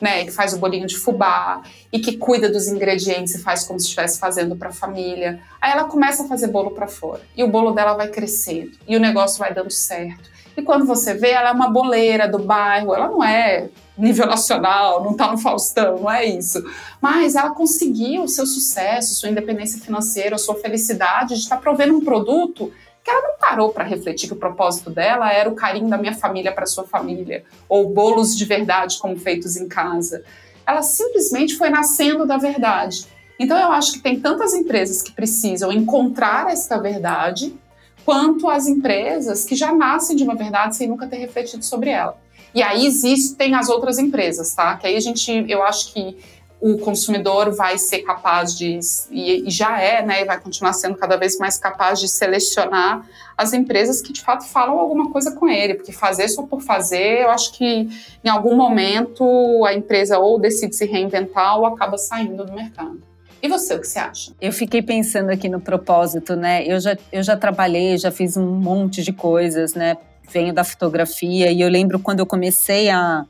né, 0.00 0.24
que 0.24 0.30
faz 0.30 0.52
o 0.54 0.58
bolinho 0.58 0.86
de 0.86 0.96
fubá 0.96 1.62
e 1.92 1.98
que 1.98 2.16
cuida 2.16 2.48
dos 2.48 2.68
ingredientes 2.68 3.34
e 3.34 3.42
faz 3.42 3.64
como 3.64 3.78
se 3.80 3.86
estivesse 3.86 4.18
fazendo 4.18 4.54
para 4.56 4.68
a 4.68 4.72
família. 4.72 5.40
Aí 5.60 5.72
ela 5.72 5.84
começa 5.84 6.22
a 6.24 6.28
fazer 6.28 6.48
bolo 6.48 6.70
para 6.70 6.86
fora 6.86 7.22
e 7.36 7.42
o 7.42 7.48
bolo 7.48 7.72
dela 7.72 7.94
vai 7.94 8.08
crescendo 8.08 8.72
e 8.86 8.96
o 8.96 9.00
negócio 9.00 9.38
vai 9.38 9.52
dando 9.52 9.70
certo. 9.72 10.30
E 10.58 10.62
quando 10.62 10.84
você 10.84 11.14
vê, 11.14 11.30
ela 11.30 11.50
é 11.50 11.52
uma 11.52 11.70
boleira 11.70 12.26
do 12.26 12.40
bairro, 12.40 12.92
ela 12.92 13.06
não 13.06 13.22
é 13.22 13.68
nível 13.96 14.26
nacional, 14.26 15.04
não 15.04 15.12
está 15.12 15.30
no 15.30 15.38
Faustão, 15.38 16.00
não 16.00 16.10
é 16.10 16.24
isso. 16.24 16.60
Mas 17.00 17.36
ela 17.36 17.50
conseguiu 17.50 18.24
o 18.24 18.28
seu 18.28 18.44
sucesso, 18.44 19.14
sua 19.14 19.28
independência 19.28 19.80
financeira, 19.80 20.36
sua 20.36 20.56
felicidade 20.56 21.36
de 21.36 21.42
estar 21.42 21.54
tá 21.54 21.62
provendo 21.62 21.96
um 21.96 22.04
produto 22.04 22.72
que 23.04 23.08
ela 23.08 23.22
não 23.22 23.38
parou 23.38 23.70
para 23.70 23.84
refletir 23.84 24.26
que 24.26 24.32
o 24.32 24.36
propósito 24.36 24.90
dela 24.90 25.32
era 25.32 25.48
o 25.48 25.54
carinho 25.54 25.88
da 25.88 25.96
minha 25.96 26.16
família 26.16 26.50
para 26.50 26.66
sua 26.66 26.82
família, 26.82 27.44
ou 27.68 27.90
bolos 27.90 28.36
de 28.36 28.44
verdade 28.44 28.98
como 28.98 29.16
feitos 29.16 29.56
em 29.56 29.68
casa. 29.68 30.24
Ela 30.66 30.82
simplesmente 30.82 31.54
foi 31.54 31.70
nascendo 31.70 32.26
da 32.26 32.36
verdade. 32.36 33.06
Então 33.38 33.56
eu 33.56 33.70
acho 33.70 33.92
que 33.92 34.00
tem 34.00 34.18
tantas 34.18 34.54
empresas 34.54 35.02
que 35.02 35.12
precisam 35.12 35.70
encontrar 35.70 36.50
esta 36.50 36.78
verdade, 36.78 37.56
quanto 38.04 38.48
as 38.48 38.66
empresas 38.66 39.44
que 39.44 39.54
já 39.54 39.72
nascem 39.74 40.16
de 40.16 40.24
uma 40.24 40.34
verdade 40.34 40.76
sem 40.76 40.88
nunca 40.88 41.06
ter 41.06 41.16
refletido 41.16 41.64
sobre 41.64 41.90
ela. 41.90 42.16
E 42.54 42.62
aí 42.62 42.86
existem 42.86 43.54
as 43.54 43.68
outras 43.68 43.98
empresas, 43.98 44.54
tá? 44.54 44.76
Que 44.76 44.86
aí 44.86 44.96
a 44.96 45.00
gente, 45.00 45.44
eu 45.48 45.62
acho 45.62 45.92
que 45.92 46.16
o 46.60 46.78
consumidor 46.78 47.54
vai 47.54 47.78
ser 47.78 48.00
capaz 48.00 48.56
de, 48.56 48.80
e, 49.10 49.44
já 49.48 49.80
é, 49.80 50.04
né, 50.04 50.22
e 50.22 50.24
vai 50.24 50.40
continuar 50.40 50.72
sendo 50.72 50.96
cada 50.96 51.16
vez 51.16 51.38
mais 51.38 51.56
capaz 51.56 52.00
de 52.00 52.08
selecionar 52.08 53.06
as 53.36 53.52
empresas 53.52 54.02
que 54.02 54.12
de 54.12 54.20
fato 54.20 54.44
falam 54.44 54.76
alguma 54.76 55.12
coisa 55.12 55.30
com 55.30 55.48
ele, 55.48 55.74
porque 55.74 55.92
fazer 55.92 56.28
só 56.28 56.42
por 56.42 56.60
fazer, 56.60 57.22
eu 57.22 57.30
acho 57.30 57.52
que 57.52 57.88
em 58.24 58.28
algum 58.28 58.56
momento 58.56 59.64
a 59.64 59.72
empresa 59.72 60.18
ou 60.18 60.38
decide 60.38 60.74
se 60.74 60.84
reinventar 60.84 61.56
ou 61.56 61.66
acaba 61.66 61.96
saindo 61.96 62.44
do 62.44 62.52
mercado. 62.52 63.07
E 63.42 63.48
você, 63.48 63.74
o 63.74 63.80
que 63.80 63.86
você 63.86 63.98
acha? 63.98 64.32
Eu 64.40 64.52
fiquei 64.52 64.82
pensando 64.82 65.30
aqui 65.30 65.48
no 65.48 65.60
propósito, 65.60 66.34
né? 66.34 66.64
Eu 66.66 66.80
já, 66.80 66.96
eu 67.12 67.22
já 67.22 67.36
trabalhei, 67.36 67.96
já 67.96 68.10
fiz 68.10 68.36
um 68.36 68.46
monte 68.46 69.02
de 69.02 69.12
coisas, 69.12 69.74
né? 69.74 69.96
Venho 70.30 70.52
da 70.52 70.64
fotografia 70.64 71.50
e 71.50 71.60
eu 71.60 71.68
lembro 71.68 71.98
quando 71.98 72.20
eu 72.20 72.26
comecei 72.26 72.90
a 72.90 73.24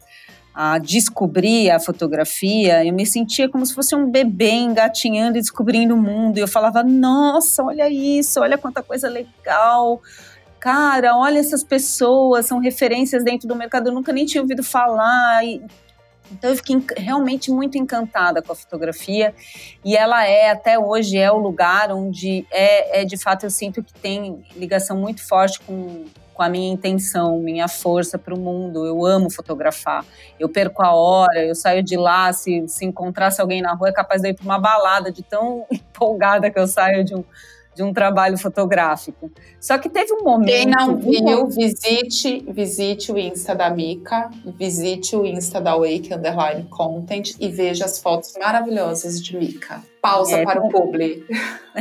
a 0.61 0.77
descobrir 0.79 1.71
a 1.71 1.79
fotografia, 1.79 2.85
eu 2.85 2.93
me 2.93 3.07
sentia 3.07 3.49
como 3.49 3.65
se 3.65 3.73
fosse 3.73 3.95
um 3.95 4.11
bebê 4.11 4.51
engatinhando 4.51 5.39
e 5.39 5.41
descobrindo 5.41 5.95
o 5.95 5.97
mundo. 5.97 6.37
E 6.37 6.41
eu 6.41 6.49
falava: 6.49 6.83
nossa, 6.83 7.63
olha 7.63 7.89
isso, 7.89 8.41
olha 8.41 8.59
quanta 8.59 8.83
coisa 8.83 9.09
legal. 9.09 10.03
Cara, 10.59 11.17
olha 11.17 11.39
essas 11.39 11.63
pessoas, 11.63 12.47
são 12.47 12.59
referências 12.59 13.23
dentro 13.23 13.47
do 13.47 13.55
mercado, 13.55 13.91
eu 13.91 13.95
nunca 13.95 14.13
nem 14.13 14.27
tinha 14.27 14.43
ouvido 14.43 14.65
falar. 14.65 15.47
E, 15.47 15.63
então 16.31 16.51
eu 16.51 16.57
fiquei 16.57 16.83
realmente 16.97 17.51
muito 17.51 17.79
encantada 17.79 18.43
com 18.43 18.53
a 18.53 18.57
fotografia 18.57 19.35
e 19.85 19.97
ela 19.97 20.27
é 20.27 20.51
até 20.51 20.79
hoje 20.79 21.17
é 21.17 21.31
o 21.31 21.39
lugar 21.39 21.93
onde 21.93 22.47
é, 22.51 23.03
é 23.03 23.05
de 23.05 23.17
fato 23.17 23.45
eu 23.45 23.51
sinto 23.51 23.83
que 23.83 23.93
tem 23.95 24.45
ligação 24.57 24.97
muito 24.97 25.27
forte 25.27 25.61
com 25.61 26.05
com 26.39 26.45
a 26.45 26.49
minha 26.49 26.73
intenção, 26.73 27.41
minha 27.41 27.67
força 27.67 28.17
para 28.17 28.33
o 28.33 28.39
mundo. 28.39 28.87
Eu 28.87 29.05
amo 29.05 29.29
fotografar. 29.29 30.05
Eu 30.39 30.49
perco 30.49 30.85
a 30.85 30.95
hora, 30.95 31.45
eu 31.45 31.53
saio 31.53 31.83
de 31.83 31.97
lá. 31.97 32.33
Se, 32.33 32.65
se 32.69 32.85
encontrasse 32.85 33.41
alguém 33.41 33.61
na 33.61 33.75
rua, 33.75 33.89
é 33.89 33.93
capaz 33.93 34.23
de 34.23 34.29
ir 34.29 34.35
para 34.35 34.45
uma 34.45 34.57
balada, 34.57 35.11
de 35.11 35.21
tão 35.21 35.67
empolgada 35.69 36.49
que 36.49 36.57
eu 36.57 36.69
saio 36.69 37.03
de 37.03 37.13
um, 37.13 37.25
de 37.79 37.85
um 37.85 37.93
trabalho 37.93 38.37
fotográfico. 38.37 39.31
Só 39.61 39.79
que 39.79 39.89
teve 39.89 40.13
um 40.13 40.25
momento. 40.25 40.49
Quem 40.49 40.67
não 40.67 40.97
viu, 40.97 41.47
visite, 41.47 42.45
visite 42.49 43.13
o 43.13 43.17
Insta 43.17 43.55
da 43.55 43.71
Mica, 43.71 44.29
visite 44.59 45.15
o 45.15 45.25
Insta 45.25 45.61
da 45.61 45.77
Wake 45.77 46.13
Underline 46.13 46.65
Content 46.65 47.37
e 47.39 47.49
veja 47.49 47.85
as 47.85 48.01
fotos 48.01 48.35
maravilhosas 48.37 49.23
de 49.23 49.37
Mica. 49.37 49.81
Pausa 50.03 50.39
é, 50.39 50.45
para 50.45 50.61
o 50.61 50.69
publi. 50.69 51.25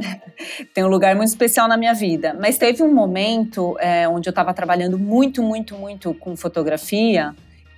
Tem 0.71 0.83
um 0.83 0.87
lugar 0.87 1.15
muito 1.15 1.29
especial 1.29 1.67
na 1.67 1.77
minha 1.77 1.95
vida. 1.95 2.37
Mas 2.39 2.59
teve 2.59 2.83
um 2.83 2.93
momento 2.93 3.75
é, 3.79 4.07
onde 4.07 4.29
eu 4.29 4.31
estava 4.31 4.53
trabalhando 4.53 4.99
muito, 4.99 5.41
muito, 5.41 5.73
muito 5.73 6.13
com 6.13 6.35
fotografia, 6.35 7.33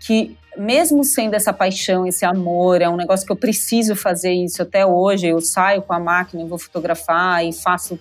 que 0.05 0.37
mesmo 0.57 1.03
sendo 1.03 1.35
essa 1.35 1.53
paixão, 1.53 2.05
esse 2.05 2.25
amor, 2.25 2.81
é 2.81 2.89
um 2.89 2.95
negócio 2.95 3.25
que 3.25 3.31
eu 3.31 3.35
preciso 3.35 3.95
fazer 3.95 4.33
isso 4.33 4.61
até 4.61 4.85
hoje. 4.85 5.27
Eu 5.27 5.39
saio 5.41 5.81
com 5.81 5.93
a 5.93 5.99
máquina, 5.99 6.45
vou 6.45 6.57
fotografar 6.57 7.45
e 7.45 7.53
faço 7.53 7.99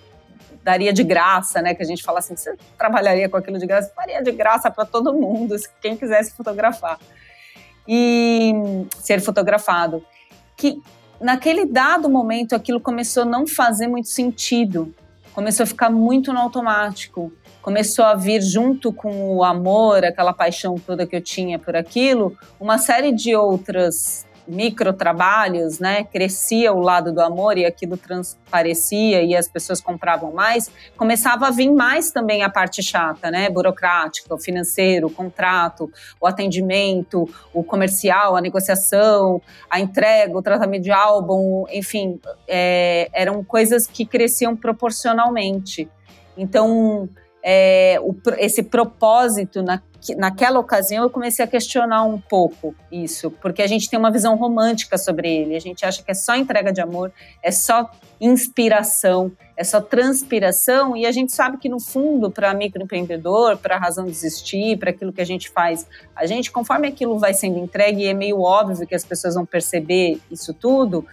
daria 0.63 0.91
de 0.91 1.03
graça, 1.03 1.61
né? 1.61 1.73
Que 1.73 1.83
a 1.83 1.85
gente 1.85 2.03
fala 2.03 2.19
assim, 2.19 2.35
você 2.35 2.55
trabalharia 2.77 3.29
com 3.29 3.37
aquilo 3.37 3.57
de 3.57 3.65
graça? 3.65 3.91
Faria 3.95 4.21
de 4.21 4.31
graça 4.31 4.69
para 4.69 4.85
todo 4.85 5.13
mundo, 5.13 5.55
quem 5.81 5.95
quisesse 5.95 6.35
fotografar. 6.35 6.99
E 7.87 8.53
ser 8.99 9.21
fotografado. 9.21 10.03
Que 10.55 10.81
naquele 11.19 11.65
dado 11.65 12.09
momento 12.09 12.55
aquilo 12.55 12.79
começou 12.79 13.23
a 13.23 13.25
não 13.25 13.47
fazer 13.47 13.87
muito 13.87 14.09
sentido, 14.09 14.93
começou 15.33 15.63
a 15.63 15.67
ficar 15.67 15.89
muito 15.89 16.31
no 16.33 16.39
automático, 16.39 17.31
começou 17.61 18.05
a 18.05 18.15
vir 18.15 18.41
junto 18.41 18.91
com 18.91 19.35
o 19.35 19.43
amor, 19.43 20.03
aquela 20.03 20.33
paixão 20.33 20.75
toda 20.75 21.05
que 21.05 21.15
eu 21.15 21.21
tinha 21.21 21.59
por 21.59 21.75
aquilo, 21.75 22.37
uma 22.59 22.77
série 22.77 23.11
de 23.11 23.35
outras 23.35 24.27
microtrabalhos, 24.49 25.79
né, 25.79 26.03
crescia 26.03 26.73
o 26.73 26.79
lado 26.79 27.13
do 27.13 27.21
amor 27.21 27.57
e 27.57 27.65
aquilo 27.65 27.95
transparecia 27.95 29.21
e 29.21 29.35
as 29.35 29.47
pessoas 29.47 29.79
compravam 29.79 30.33
mais, 30.33 30.71
começava 30.97 31.47
a 31.47 31.51
vir 31.51 31.71
mais 31.71 32.11
também 32.11 32.41
a 32.41 32.49
parte 32.49 32.81
chata, 32.81 33.29
né, 33.29 33.49
burocrática, 33.49 34.33
o 34.33 34.39
financeiro, 34.39 35.07
o 35.07 35.11
contrato, 35.11 35.89
o 36.19 36.25
atendimento, 36.25 37.29
o 37.53 37.63
comercial, 37.63 38.35
a 38.35 38.41
negociação, 38.41 39.41
a 39.69 39.79
entrega, 39.79 40.35
o 40.35 40.41
tratamento 40.41 40.83
de 40.83 40.91
álbum, 40.91 41.65
enfim, 41.71 42.19
é, 42.47 43.07
eram 43.13 43.43
coisas 43.43 43.85
que 43.85 44.05
cresciam 44.05 44.55
proporcionalmente. 44.55 45.87
Então, 46.35 47.07
é, 47.51 47.99
o, 47.99 48.15
esse 48.37 48.61
propósito 48.61 49.63
na, 49.63 49.81
naquela 50.15 50.59
ocasião 50.59 51.05
eu 51.05 51.09
comecei 51.09 51.43
a 51.43 51.47
questionar 51.47 52.03
um 52.03 52.21
pouco 52.21 52.75
isso, 52.91 53.31
porque 53.31 53.63
a 53.63 53.65
gente 53.65 53.89
tem 53.89 53.97
uma 53.97 54.11
visão 54.11 54.35
romântica 54.35 54.99
sobre 54.99 55.35
ele. 55.35 55.55
A 55.55 55.59
gente 55.59 55.83
acha 55.83 56.03
que 56.03 56.11
é 56.11 56.13
só 56.13 56.35
entrega 56.35 56.71
de 56.71 56.79
amor, 56.79 57.11
é 57.41 57.49
só 57.49 57.89
inspiração, 58.21 59.31
é 59.57 59.63
só 59.63 59.81
transpiração, 59.81 60.95
e 60.95 61.07
a 61.07 61.11
gente 61.11 61.31
sabe 61.31 61.57
que 61.57 61.67
no 61.67 61.79
fundo, 61.79 62.29
para 62.29 62.53
microempreendedor, 62.53 63.57
para 63.57 63.77
a 63.77 63.79
razão 63.79 64.05
de 64.05 64.11
existir, 64.11 64.77
para 64.77 64.91
aquilo 64.91 65.11
que 65.11 65.21
a 65.21 65.25
gente 65.25 65.49
faz, 65.49 65.87
a 66.15 66.27
gente, 66.27 66.51
conforme 66.51 66.87
aquilo 66.87 67.17
vai 67.17 67.33
sendo 67.33 67.57
entregue, 67.57 68.05
é 68.05 68.13
meio 68.13 68.41
óbvio 68.41 68.85
que 68.85 68.93
as 68.93 69.03
pessoas 69.03 69.33
vão 69.33 69.45
perceber 69.45 70.19
isso 70.29 70.53
tudo, 70.53 71.03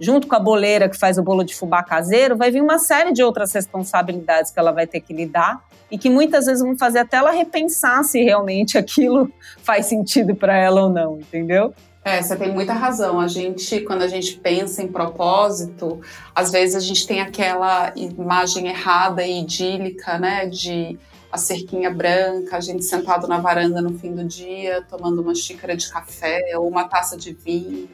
junto 0.00 0.26
com 0.26 0.34
a 0.34 0.40
boleira 0.40 0.88
que 0.88 0.98
faz 0.98 1.18
o 1.18 1.22
bolo 1.22 1.44
de 1.44 1.54
fubá 1.54 1.82
caseiro, 1.82 2.36
vai 2.36 2.50
vir 2.50 2.62
uma 2.62 2.78
série 2.78 3.12
de 3.12 3.22
outras 3.22 3.52
responsabilidades 3.52 4.50
que 4.50 4.58
ela 4.58 4.72
vai 4.72 4.86
ter 4.86 5.00
que 5.00 5.12
lidar 5.12 5.62
e 5.90 5.98
que 5.98 6.10
muitas 6.10 6.46
vezes 6.46 6.62
vão 6.62 6.76
fazer 6.76 7.00
até 7.00 7.18
ela 7.18 7.30
repensar 7.30 8.02
se 8.02 8.22
realmente 8.22 8.76
aquilo 8.78 9.30
faz 9.62 9.86
sentido 9.86 10.34
para 10.34 10.56
ela 10.56 10.82
ou 10.82 10.90
não, 10.90 11.18
entendeu? 11.18 11.74
É, 12.04 12.20
você 12.20 12.34
tem 12.34 12.52
muita 12.52 12.72
razão. 12.72 13.20
A 13.20 13.28
gente, 13.28 13.80
quando 13.82 14.02
a 14.02 14.08
gente 14.08 14.36
pensa 14.36 14.82
em 14.82 14.88
propósito, 14.88 16.00
às 16.34 16.50
vezes 16.50 16.74
a 16.74 16.80
gente 16.80 17.06
tem 17.06 17.20
aquela 17.20 17.92
imagem 17.94 18.66
errada 18.66 19.24
e 19.24 19.40
idílica, 19.40 20.18
né, 20.18 20.46
de 20.46 20.98
a 21.30 21.38
cerquinha 21.38 21.90
branca, 21.90 22.56
a 22.56 22.60
gente 22.60 22.84
sentado 22.84 23.28
na 23.28 23.38
varanda 23.38 23.80
no 23.80 23.96
fim 23.98 24.12
do 24.12 24.24
dia, 24.24 24.84
tomando 24.90 25.22
uma 25.22 25.34
xícara 25.34 25.76
de 25.76 25.88
café 25.90 26.40
ou 26.56 26.68
uma 26.68 26.88
taça 26.88 27.16
de 27.16 27.32
vinho 27.32 27.88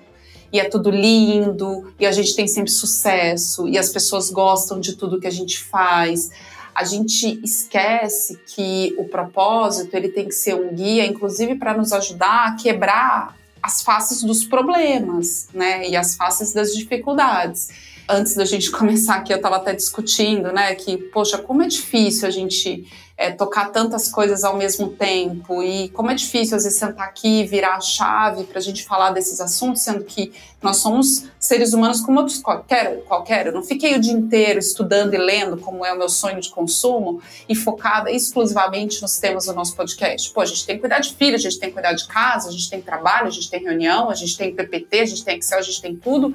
e 0.53 0.59
é 0.59 0.69
tudo 0.69 0.91
lindo, 0.91 1.93
e 1.99 2.07
a 2.07 2.13
gente 2.13 2.35
tem 2.35 2.47
sempre 2.47 2.71
sucesso, 2.71 3.69
e 3.69 3.77
as 3.77 3.91
pessoas 3.91 4.31
gostam 4.31 4.81
de 4.81 4.95
tudo 4.95 5.21
que 5.21 5.27
a 5.27 5.33
gente 5.33 5.59
faz. 5.59 6.31
A 6.75 6.85
gente 6.85 7.41
esquece 7.43 8.39
que 8.47 8.95
o 8.99 9.05
propósito 9.05 9.95
ele 9.95 10.09
tem 10.09 10.27
que 10.27 10.35
ser 10.35 10.55
um 10.55 10.75
guia, 10.75 11.07
inclusive 11.07 11.57
para 11.57 11.77
nos 11.77 11.93
ajudar 11.93 12.49
a 12.49 12.57
quebrar 12.57 13.37
as 13.63 13.83
faces 13.83 14.23
dos 14.23 14.45
problemas, 14.45 15.49
né, 15.53 15.89
e 15.89 15.97
as 15.97 16.15
faces 16.15 16.53
das 16.53 16.73
dificuldades. 16.73 17.69
Antes 18.09 18.35
da 18.35 18.45
gente 18.45 18.71
começar 18.73 19.17
aqui, 19.17 19.33
eu 19.33 19.37
estava 19.37 19.57
até 19.57 19.75
discutindo, 19.75 20.53
né, 20.53 20.75
que 20.75 20.97
poxa, 20.97 21.39
como 21.39 21.63
é 21.63 21.69
difícil 21.69 22.27
a 22.27 22.31
gente 22.31 22.87
é, 23.19 23.33
tocar 23.33 23.73
tantas 23.73 24.09
coisas 24.09 24.45
ao 24.45 24.57
mesmo 24.57 24.91
tempo 24.91 25.61
e 25.61 25.89
como 25.89 26.09
é 26.09 26.15
difícil 26.15 26.57
às 26.57 26.63
vezes 26.63 26.79
sentar 26.79 27.09
aqui 27.09 27.41
e 27.41 27.47
virar 27.47 27.75
a 27.75 27.81
chave 27.81 28.45
para 28.45 28.59
a 28.59 28.63
gente 28.63 28.85
falar 28.85 29.11
desses 29.11 29.41
assuntos, 29.41 29.83
sendo 29.83 30.05
que 30.05 30.33
nós 30.63 30.77
somos 30.77 31.25
seres 31.37 31.73
humanos 31.73 32.01
como 32.01 32.21
outros 32.21 32.39
qualquer, 32.39 33.03
qualquer. 33.05 33.49
Eu 33.49 33.53
não 33.53 33.63
fiquei 33.65 33.97
o 33.97 34.01
dia 34.01 34.13
inteiro 34.13 34.61
estudando 34.61 35.15
e 35.15 35.19
lendo, 35.19 35.57
como 35.59 35.85
é 35.85 35.93
o 35.93 35.99
meu 35.99 36.09
sonho 36.09 36.41
de 36.41 36.49
consumo, 36.49 37.21
e 37.49 37.57
focada 37.57 38.09
exclusivamente 38.09 39.03
nos 39.03 39.19
temas 39.19 39.47
do 39.47 39.53
nosso 39.53 39.75
podcast. 39.75 40.31
Pô, 40.33 40.41
a 40.41 40.47
gente 40.47 40.65
tem 40.65 40.77
que 40.77 40.81
cuidar 40.81 41.01
de 41.01 41.13
filho, 41.13 41.35
a 41.35 41.39
gente 41.39 41.59
tem 41.59 41.71
que 41.71 41.75
cuidar 41.75 41.95
de 41.95 42.07
casa, 42.07 42.49
a 42.49 42.53
gente 42.53 42.71
tem 42.71 42.81
trabalho, 42.81 43.27
a 43.27 43.31
gente 43.31 43.51
tem 43.51 43.61
reunião, 43.61 44.09
a 44.11 44.15
gente 44.15 44.39
tem 44.39 44.55
PPT, 44.55 45.01
a 45.01 45.07
gente 45.07 45.25
tem 45.25 45.39
Excel, 45.39 45.59
a 45.59 45.63
gente 45.63 45.83
tem 45.83 45.97
tudo. 45.97 46.33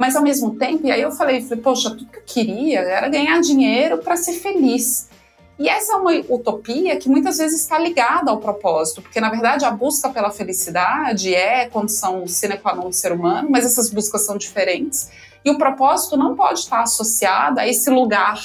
Mas 0.00 0.16
ao 0.16 0.22
mesmo 0.22 0.54
tempo, 0.54 0.86
e 0.86 0.90
aí 0.90 1.02
eu 1.02 1.12
falei, 1.12 1.42
falei, 1.42 1.62
poxa, 1.62 1.90
tudo 1.90 2.06
que 2.06 2.16
eu 2.16 2.22
queria 2.24 2.80
era 2.80 3.06
ganhar 3.06 3.38
dinheiro 3.42 3.98
para 3.98 4.16
ser 4.16 4.32
feliz. 4.32 5.10
E 5.58 5.68
essa 5.68 5.92
é 5.92 5.96
uma 5.96 6.12
utopia 6.30 6.96
que 6.96 7.06
muitas 7.06 7.36
vezes 7.36 7.60
está 7.60 7.78
ligada 7.78 8.30
ao 8.30 8.38
propósito, 8.38 9.02
porque 9.02 9.20
na 9.20 9.28
verdade 9.28 9.66
a 9.66 9.70
busca 9.70 10.08
pela 10.08 10.30
felicidade 10.30 11.34
é 11.34 11.68
condição 11.68 12.26
sine 12.26 12.56
qua 12.56 12.74
non 12.74 12.88
do 12.88 12.94
ser 12.94 13.12
humano, 13.12 13.50
mas 13.50 13.66
essas 13.66 13.90
buscas 13.90 14.24
são 14.24 14.38
diferentes. 14.38 15.10
E 15.44 15.50
o 15.50 15.58
propósito 15.58 16.16
não 16.16 16.34
pode 16.34 16.60
estar 16.60 16.80
associado 16.80 17.60
a 17.60 17.68
esse 17.68 17.90
lugar 17.90 18.40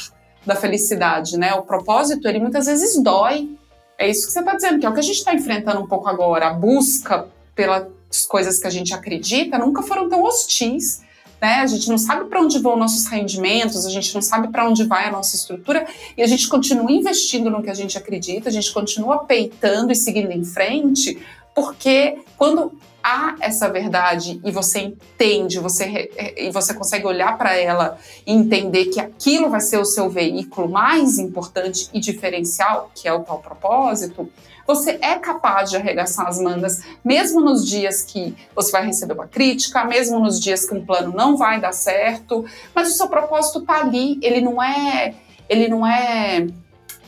da 0.46 0.58
felicidade, 0.58 1.38
né? 1.38 1.54
O 1.54 1.62
propósito, 1.62 2.28
ele 2.28 2.40
muitas 2.40 2.66
vezes 2.66 3.02
dói. 3.02 3.58
É 3.98 4.10
isso 4.10 4.28
que 4.28 4.34
você 4.34 4.40
está 4.40 4.56
dizendo, 4.56 4.78
que 4.78 4.86
é 4.86 4.90
o 4.90 4.94
que 4.94 5.00
a 5.00 5.04
gente 5.04 5.20
está 5.20 5.34
enfrentando 5.34 5.80
um 5.80 5.88
pouco 5.88 6.10
agora. 6.10 6.48
A 6.48 6.54
busca 6.54 7.30
pelas 7.56 7.88
coisas 8.28 8.60
que 8.60 8.68
a 8.68 8.70
gente 8.70 8.94
acredita 8.94 9.58
nunca 9.58 9.82
foram 9.82 10.10
tão 10.10 10.22
hostis 10.22 11.05
né? 11.46 11.62
A 11.62 11.68
gente 11.68 11.88
não 11.90 11.98
sabe 12.00 12.28
para 12.28 12.42
onde 12.42 12.58
vão 12.58 12.75
nossos 12.75 13.06
rendimentos, 13.06 13.86
a 13.86 13.92
gente 13.92 14.16
não 14.16 14.22
sabe 14.22 14.48
para 14.48 14.68
onde 14.68 14.84
vai 14.86 15.06
a 15.06 15.12
nossa 15.12 15.36
estrutura 15.36 15.86
e 16.18 16.24
a 16.24 16.28
gente 16.28 16.50
continua 16.50 16.92
investindo 16.92 17.52
no 17.52 17.62
que 17.62 17.70
a 17.70 17.74
gente 17.75 17.96
acredita, 17.96 18.50
a 18.50 18.52
gente 18.52 18.74
continua 18.74 19.25
peitando 19.25 19.92
e 19.92 19.96
seguindo 19.96 20.32
em 20.32 20.44
frente, 20.44 21.20
porque 21.54 22.18
quando 22.36 22.74
há 23.04 23.36
essa 23.40 23.70
verdade 23.70 24.42
e 24.44 24.52
você 24.52 24.80
entende, 24.80 25.60
você 25.60 26.10
e 26.36 26.50
você 26.50 26.74
consegue 26.74 27.06
olhar 27.06 27.38
para 27.38 27.56
ela 27.56 28.00
e 28.25 28.34
entender 28.34 28.86
que 28.86 29.00
aquilo 29.00 29.48
vai 29.48 29.62
ser 29.62 29.78
o 29.78 29.86
seu 29.86 30.10
veículo 30.10 30.68
mais 30.68 31.20
importante 31.20 31.88
e 31.94 32.00
diferencial, 32.00 32.90
que 32.96 33.08
é 33.08 33.14
o 33.14 33.20
tal 33.20 33.38
propósito, 33.38 34.28
você 34.66 34.98
é 35.02 35.16
capaz 35.16 35.70
de 35.70 35.78
arregaçar 35.78 36.28
as 36.28 36.40
mangas, 36.40 36.82
mesmo 37.04 37.42
nos 37.42 37.68
dias 37.68 38.02
que 38.02 38.36
você 38.56 38.72
vai 38.72 38.86
receber 38.86 39.14
uma 39.14 39.28
crítica, 39.28 39.86
mesmo 39.86 40.20
nos 40.20 40.40
dias 40.40 40.68
que 40.68 40.74
um 40.74 40.86
plano 40.86 41.14
não 41.16 41.38
vai 41.38 41.60
dar 41.60 41.72
certo, 41.72 42.46
mas 42.74 42.90
o 42.90 42.98
seu 42.98 43.08
propósito 43.08 43.60
está 43.60 43.82
ali, 43.82 44.20
ele 44.22 44.42
não 44.42 44.62
é, 44.62 45.14
ele 45.48 45.68
não 45.68 45.86
é 45.86 46.48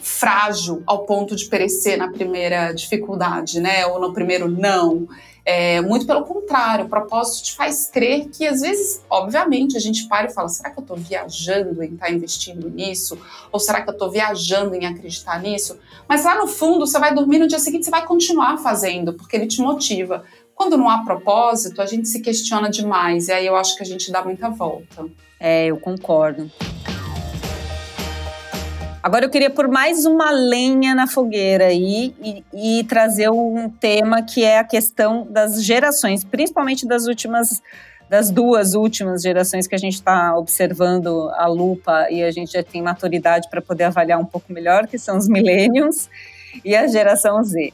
frágil 0.02 0.84
ao 0.86 1.06
ponto 1.06 1.36
de 1.36 1.46
perecer 1.46 1.98
na 1.98 2.10
primeira 2.10 2.72
dificuldade, 2.72 3.60
né, 3.60 3.86
ou 3.88 4.00
no 4.00 4.14
primeiro 4.14 4.50
não. 4.50 5.08
É, 5.50 5.80
muito 5.80 6.06
pelo 6.06 6.25
contrário, 6.25 6.88
o 6.88 6.89
propósito 6.89 7.46
te 7.46 7.56
faz 7.56 7.89
crer 7.89 8.27
que, 8.27 8.46
às 8.46 8.60
vezes, 8.60 9.01
obviamente, 9.10 9.77
a 9.77 9.80
gente 9.80 10.06
para 10.06 10.27
e 10.27 10.34
fala: 10.34 10.50
será 10.50 10.70
que 10.70 10.77
eu 10.77 10.82
estou 10.82 10.98
viajando 10.98 11.82
em 11.82 11.94
estar 11.94 12.08
tá 12.08 12.12
investindo 12.12 12.70
nisso? 12.70 13.18
Ou 13.50 13.58
será 13.58 13.82
que 13.82 13.89
eu 13.89 13.94
estou 13.94 14.12
viajando 14.12 14.75
em 14.75 14.86
acreditar 14.86 15.42
nisso? 15.42 15.80
Mas 16.06 16.25
lá 16.25 16.36
no 16.36 16.48
fundo, 16.48 16.86
você 16.86 17.00
vai 17.00 17.16
dormir 17.16 17.39
no 17.39 17.48
dia 17.48 17.60
seguinte, 17.60 17.86
você 17.86 17.92
vai 17.92 18.06
continuar 18.06 18.58
fazendo, 18.58 19.13
porque 19.13 19.38
ele 19.38 19.48
te 19.48 19.62
motiva. 19.62 20.25
Quando 20.54 20.77
não 20.77 20.89
há 20.89 21.06
propósito, 21.06 21.82
a 21.82 21.86
gente 21.86 22.10
se 22.10 22.20
questiona 22.20 22.70
demais, 22.70 23.30
e 23.30 23.32
aí 23.32 23.46
eu 23.46 23.56
acho 23.56 23.77
que 23.77 23.84
a 23.84 23.86
gente 23.86 24.12
dá 24.12 24.22
muita 24.22 24.50
volta. 24.50 25.06
É, 25.39 25.68
eu 25.68 25.77
concordo. 25.77 26.51
Agora 29.08 29.24
eu 29.24 29.30
queria 29.30 29.50
pôr 29.50 29.70
mais 29.70 30.06
uma 30.06 30.32
lenha 30.32 30.94
na 30.94 31.08
fogueira 31.08 31.68
aí 31.68 32.14
e, 32.22 32.44
e, 32.54 32.84
trazer 32.84 33.30
um 33.30 33.70
tema 33.70 34.22
que 34.22 34.44
é 34.44 34.60
a 34.60 34.66
questão 34.66 35.26
das 35.30 35.64
gerações, 35.64 36.26
principalmente 36.26 36.86
das 36.86 37.08
últimas, 37.08 37.62
das 38.10 38.30
duas 38.30 38.74
últimas 38.74 39.22
gerações 39.22 39.66
que 39.66 39.74
a 39.74 39.78
gente 39.78 39.94
está 39.94 40.36
observando 40.38 41.30
a 41.36 41.48
lupa 41.48 42.12
e 42.12 42.22
a 42.22 42.30
gente 42.32 42.52
já 42.52 42.62
tem 42.62 42.82
maturidade 42.82 43.50
para 43.50 43.62
poder 43.62 43.86
avaliar 43.86 44.20
um 44.20 44.26
pouco 44.26 44.52
melhor, 44.52 44.88
que 44.88 45.00
são 45.00 45.18
os 45.18 45.30
millennials 45.30 46.10
e 46.66 46.76
a 46.76 46.86
geração 46.86 47.42
Z. 47.42 47.72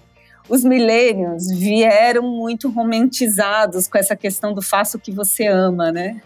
Os 0.48 0.63
millennials 0.63 1.50
vieram 1.50 2.22
muito 2.22 2.70
romantizados 2.70 3.88
com 3.88 3.98
essa 3.98 4.16
questão 4.16 4.54
do 4.54 4.62
faça 4.62 4.98
o 4.98 5.02
que 5.02 5.12
você 5.12 5.48
ama, 5.48 5.92
né? 5.92 6.22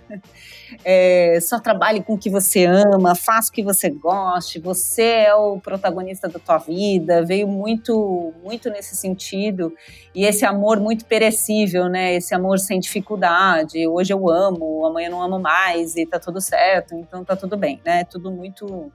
É, 0.84 1.40
só 1.42 1.60
trabalhe 1.60 2.02
com 2.02 2.14
o 2.14 2.18
que 2.18 2.30
você 2.30 2.66
ama, 2.66 3.16
faça 3.16 3.50
o 3.50 3.54
que 3.54 3.64
você 3.64 3.90
goste, 3.90 4.60
você 4.60 5.04
é 5.04 5.36
o 5.36 5.60
protagonista 5.60 6.28
da 6.28 6.40
tua 6.40 6.58
vida, 6.58 7.24
veio 7.26 7.48
muito, 7.48 8.34
muito 8.44 8.70
nesse 8.70 8.96
sentido, 8.96 9.74
e 10.14 10.26
esse 10.26 10.46
amor 10.46 10.80
muito 10.80 11.06
perecível, 11.06 11.88
né, 11.88 12.16
esse 12.16 12.34
amor 12.34 12.60
sem 12.60 12.80
dificuldade, 12.80 13.88
hoje 13.88 14.14
eu 14.14 14.30
amo, 14.30 14.86
amanhã 14.86 15.10
não 15.10 15.22
amo 15.22 15.40
mais, 15.40 15.96
e 15.96 16.06
tá 16.06 16.20
tudo 16.20 16.42
certo, 16.42 16.96
então 16.96 17.24
tá 17.24 17.36
tudo 17.36 17.58
bem, 17.58 17.82
né, 17.86 18.04
tudo 18.04 18.32
muito 18.32 18.92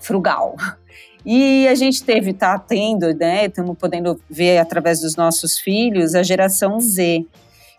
frugal. 0.00 0.56
E 1.26 1.66
a 1.68 1.74
gente 1.74 2.04
teve, 2.04 2.32
tá 2.32 2.58
tendo, 2.58 3.12
né, 3.14 3.46
estamos 3.46 3.76
podendo 3.76 4.18
ver 4.30 4.58
através 4.58 5.00
dos 5.00 5.16
nossos 5.16 5.58
filhos, 5.58 6.14
a 6.14 6.22
geração 6.22 6.80
Z, 6.80 7.26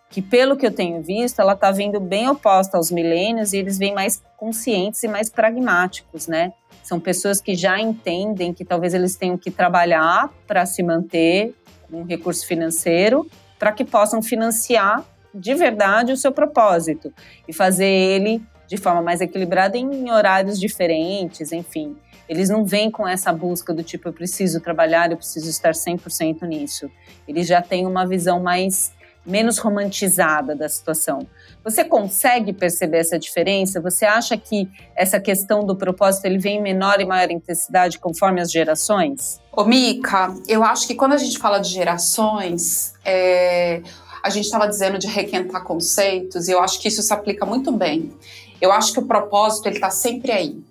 que 0.09 0.21
pelo 0.21 0.57
que 0.57 0.65
eu 0.65 0.71
tenho 0.71 1.01
visto, 1.01 1.39
ela 1.39 1.53
está 1.53 1.71
vindo 1.71 1.99
bem 1.99 2.27
oposta 2.27 2.77
aos 2.77 2.91
milênios 2.91 3.53
e 3.53 3.57
eles 3.57 3.77
vêm 3.77 3.93
mais 3.93 4.21
conscientes 4.37 5.03
e 5.03 5.07
mais 5.07 5.29
pragmáticos, 5.29 6.27
né? 6.27 6.51
São 6.83 6.99
pessoas 6.99 7.39
que 7.39 7.55
já 7.55 7.79
entendem 7.79 8.51
que 8.53 8.65
talvez 8.65 8.95
eles 8.95 9.15
tenham 9.15 9.37
que 9.37 9.51
trabalhar 9.51 10.33
para 10.47 10.65
se 10.65 10.81
manter 10.81 11.53
um 11.91 12.03
recurso 12.03 12.47
financeiro, 12.47 13.29
para 13.59 13.71
que 13.71 13.85
possam 13.85 14.21
financiar 14.21 15.05
de 15.33 15.53
verdade 15.53 16.11
o 16.11 16.17
seu 16.17 16.31
propósito 16.31 17.13
e 17.47 17.53
fazer 17.53 17.85
ele 17.85 18.41
de 18.67 18.77
forma 18.77 19.01
mais 19.01 19.21
equilibrada 19.21 19.77
em 19.77 20.11
horários 20.11 20.59
diferentes, 20.59 21.51
enfim. 21.51 21.95
Eles 22.27 22.49
não 22.49 22.63
vêm 22.63 22.89
com 22.89 23.07
essa 23.07 23.33
busca 23.33 23.73
do 23.73 23.83
tipo, 23.83 24.07
eu 24.07 24.13
preciso 24.13 24.59
trabalhar, 24.59 25.11
eu 25.11 25.17
preciso 25.17 25.49
estar 25.49 25.71
100% 25.71 26.43
nisso. 26.43 26.89
Eles 27.27 27.47
já 27.47 27.61
têm 27.61 27.87
uma 27.87 28.07
visão 28.07 28.39
mais 28.39 28.91
menos 29.25 29.57
romantizada 29.57 30.55
da 30.55 30.67
situação. 30.67 31.27
Você 31.63 31.83
consegue 31.83 32.53
perceber 32.53 32.99
essa 32.99 33.19
diferença? 33.19 33.81
Você 33.81 34.05
acha 34.05 34.37
que 34.37 34.69
essa 34.95 35.19
questão 35.19 35.63
do 35.65 35.75
propósito 35.75 36.25
ele 36.25 36.37
vem 36.37 36.57
em 36.57 36.61
menor 36.61 36.99
e 36.99 37.05
maior 37.05 37.29
intensidade 37.29 37.99
conforme 37.99 38.41
as 38.41 38.51
gerações? 38.51 39.39
Ô, 39.51 39.63
Mica, 39.63 40.33
eu 40.47 40.63
acho 40.63 40.87
que 40.87 40.95
quando 40.95 41.13
a 41.13 41.17
gente 41.17 41.37
fala 41.37 41.59
de 41.59 41.69
gerações, 41.69 42.93
é, 43.03 43.81
a 44.23 44.29
gente 44.29 44.45
estava 44.45 44.67
dizendo 44.67 44.97
de 44.97 45.07
requentar 45.07 45.63
conceitos 45.63 46.47
e 46.47 46.51
eu 46.51 46.61
acho 46.61 46.79
que 46.79 46.87
isso 46.87 47.01
se 47.01 47.13
aplica 47.13 47.45
muito 47.45 47.71
bem. 47.71 48.13
Eu 48.61 48.71
acho 48.71 48.93
que 48.93 48.99
o 48.99 49.05
propósito 49.05 49.67
ele 49.67 49.75
está 49.75 49.89
sempre 49.89 50.31
aí. 50.31 50.61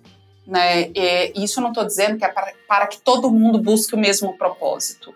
Né? 0.45 0.89
E 0.95 1.43
isso 1.43 1.59
eu 1.59 1.61
não 1.61 1.69
estou 1.69 1.85
dizendo 1.85 2.17
que 2.17 2.25
é 2.25 2.27
para, 2.27 2.51
para 2.67 2.87
que 2.87 2.99
todo 2.99 3.29
mundo 3.29 3.59
busque 3.59 3.93
o 3.93 3.97
mesmo 3.97 4.35
propósito, 4.35 5.13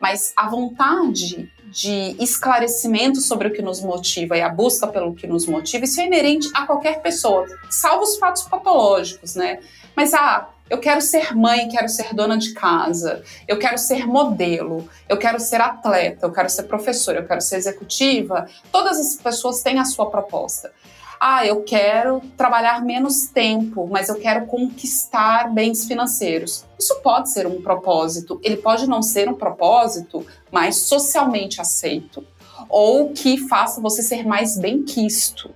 mas 0.00 0.32
a 0.36 0.48
vontade 0.48 1.50
de 1.64 2.16
esclarecimento 2.22 3.20
sobre 3.20 3.48
o 3.48 3.52
que 3.52 3.60
nos 3.60 3.80
motiva 3.80 4.36
e 4.36 4.40
a 4.40 4.48
busca 4.48 4.86
pelo 4.86 5.14
que 5.14 5.26
nos 5.26 5.46
motiva, 5.46 5.84
isso 5.84 6.00
é 6.00 6.06
inerente 6.06 6.48
a 6.54 6.64
qualquer 6.64 7.02
pessoa, 7.02 7.46
salvo 7.68 8.04
os 8.04 8.16
fatos 8.16 8.42
patológicos, 8.44 9.34
né? 9.34 9.60
Mas, 9.94 10.14
ah, 10.14 10.48
eu 10.68 10.78
quero 10.78 11.00
ser 11.00 11.34
mãe, 11.34 11.68
quero 11.68 11.88
ser 11.88 12.12
dona 12.14 12.36
de 12.36 12.52
casa, 12.52 13.22
eu 13.46 13.58
quero 13.58 13.78
ser 13.78 14.06
modelo, 14.06 14.88
eu 15.08 15.16
quero 15.16 15.38
ser 15.38 15.60
atleta, 15.60 16.26
eu 16.26 16.32
quero 16.32 16.50
ser 16.50 16.64
professora, 16.64 17.20
eu 17.20 17.26
quero 17.26 17.40
ser 17.40 17.56
executiva. 17.56 18.46
Todas 18.72 18.98
as 18.98 19.14
pessoas 19.16 19.62
têm 19.62 19.78
a 19.78 19.84
sua 19.84 20.10
proposta 20.10 20.72
ah, 21.20 21.46
eu 21.46 21.62
quero 21.62 22.20
trabalhar 22.36 22.84
menos 22.84 23.26
tempo, 23.26 23.88
mas 23.90 24.08
eu 24.08 24.16
quero 24.16 24.46
conquistar 24.46 25.52
bens 25.52 25.86
financeiros. 25.86 26.64
Isso 26.78 27.00
pode 27.02 27.30
ser 27.30 27.46
um 27.46 27.62
propósito, 27.62 28.40
ele 28.42 28.56
pode 28.56 28.86
não 28.86 29.02
ser 29.02 29.28
um 29.28 29.34
propósito 29.34 30.26
mais 30.50 30.76
socialmente 30.76 31.60
aceito, 31.60 32.24
ou 32.68 33.10
que 33.10 33.38
faça 33.48 33.80
você 33.80 34.02
ser 34.02 34.26
mais 34.26 34.58
bem 34.58 34.82
quisto. 34.82 35.50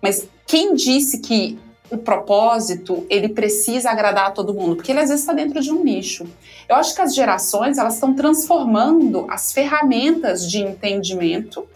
Mas 0.00 0.26
quem 0.46 0.74
disse 0.74 1.18
que 1.18 1.58
o 1.90 1.98
propósito 1.98 3.04
ele 3.10 3.28
precisa 3.28 3.90
agradar 3.90 4.28
a 4.28 4.30
todo 4.30 4.54
mundo, 4.54 4.76
porque 4.76 4.92
ele 4.92 5.00
às 5.00 5.08
vezes 5.08 5.22
está 5.22 5.32
dentro 5.32 5.60
de 5.60 5.72
um 5.72 5.82
nicho. 5.82 6.24
Eu 6.68 6.76
acho 6.76 6.94
que 6.94 7.02
as 7.02 7.14
gerações 7.14 7.78
elas 7.78 7.94
estão 7.94 8.14
transformando 8.14 9.26
as 9.28 9.52
ferramentas 9.52 10.48
de 10.48 10.58
entendimento 10.58 11.66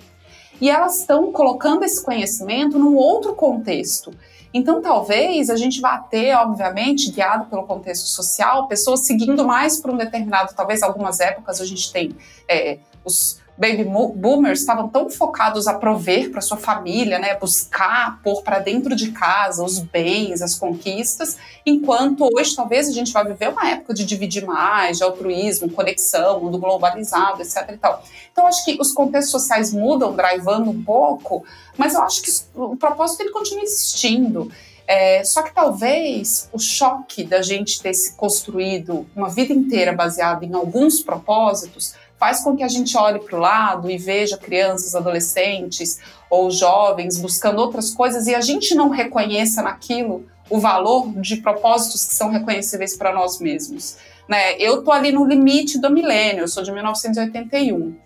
e 0.60 0.70
elas 0.70 1.00
estão 1.00 1.32
colocando 1.32 1.84
esse 1.84 2.02
conhecimento 2.04 2.78
num 2.78 2.96
outro 2.96 3.34
contexto. 3.34 4.12
Então, 4.52 4.80
talvez 4.80 5.50
a 5.50 5.56
gente 5.56 5.80
vá 5.80 5.98
ter, 5.98 6.32
obviamente, 6.36 7.10
guiado 7.10 7.46
pelo 7.46 7.64
contexto 7.64 8.06
social, 8.06 8.68
pessoas 8.68 9.00
seguindo 9.00 9.44
mais 9.44 9.80
por 9.80 9.90
um 9.90 9.96
determinado, 9.96 10.54
talvez 10.54 10.80
algumas 10.82 11.18
épocas 11.18 11.60
a 11.60 11.64
gente 11.64 11.92
tem 11.92 12.16
é, 12.48 12.78
os 13.04 13.42
baby 13.56 13.84
boomers 13.84 14.60
estavam 14.60 14.88
tão 14.88 15.08
focados 15.08 15.68
a 15.68 15.74
prover 15.74 16.30
para 16.30 16.40
sua 16.40 16.56
família, 16.56 17.18
né, 17.18 17.36
buscar 17.36 18.20
pôr 18.22 18.42
para 18.42 18.58
dentro 18.58 18.96
de 18.96 19.12
casa 19.12 19.64
os 19.64 19.78
bens, 19.78 20.42
as 20.42 20.56
conquistas, 20.56 21.38
enquanto 21.64 22.28
hoje 22.34 22.54
talvez 22.54 22.88
a 22.88 22.92
gente 22.92 23.12
vai 23.12 23.24
viver 23.24 23.50
uma 23.50 23.68
época 23.70 23.94
de 23.94 24.04
dividir 24.04 24.44
mais, 24.44 24.98
de 24.98 25.04
altruísmo, 25.04 25.70
conexão, 25.70 26.40
mundo 26.40 26.58
globalizado, 26.58 27.40
etc. 27.42 27.70
E 27.72 27.76
tal. 27.76 28.02
Então 28.32 28.46
acho 28.46 28.64
que 28.64 28.76
os 28.80 28.92
contextos 28.92 29.30
sociais 29.30 29.72
mudam, 29.72 30.14
drivando 30.14 30.70
um 30.70 30.82
pouco, 30.82 31.44
mas 31.78 31.94
eu 31.94 32.02
acho 32.02 32.22
que 32.22 32.30
o 32.54 32.76
propósito 32.76 33.20
ele 33.20 33.30
continua 33.30 33.62
existindo. 33.62 34.50
É, 34.86 35.24
só 35.24 35.42
que 35.42 35.54
talvez 35.54 36.48
o 36.52 36.58
choque 36.58 37.24
da 37.24 37.40
gente 37.40 37.80
ter 37.80 37.94
se 37.94 38.14
construído 38.14 39.06
uma 39.16 39.30
vida 39.30 39.52
inteira 39.52 39.94
baseada 39.94 40.44
em 40.44 40.52
alguns 40.52 41.00
propósitos 41.00 41.94
faz 42.18 42.42
com 42.42 42.56
que 42.56 42.62
a 42.62 42.68
gente 42.68 42.96
olhe 42.96 43.18
para 43.18 43.36
o 43.36 43.40
lado 43.40 43.90
e 43.90 43.98
veja 43.98 44.36
crianças, 44.36 44.94
adolescentes 44.94 45.98
ou 46.30 46.50
jovens 46.50 47.18
buscando 47.18 47.60
outras 47.60 47.92
coisas 47.92 48.26
e 48.26 48.34
a 48.34 48.40
gente 48.40 48.74
não 48.74 48.88
reconheça 48.88 49.62
naquilo 49.62 50.26
o 50.48 50.58
valor 50.58 51.08
de 51.20 51.36
propósitos 51.36 52.06
que 52.06 52.14
são 52.14 52.30
reconhecíveis 52.30 52.96
para 52.96 53.12
nós 53.12 53.40
mesmos. 53.40 53.96
Né? 54.28 54.56
Eu 54.58 54.82
tô 54.82 54.92
ali 54.92 55.12
no 55.12 55.24
limite 55.24 55.78
do 55.78 55.90
milênio, 55.90 56.42
eu 56.42 56.48
sou 56.48 56.62
de 56.62 56.72
1981 56.72 57.96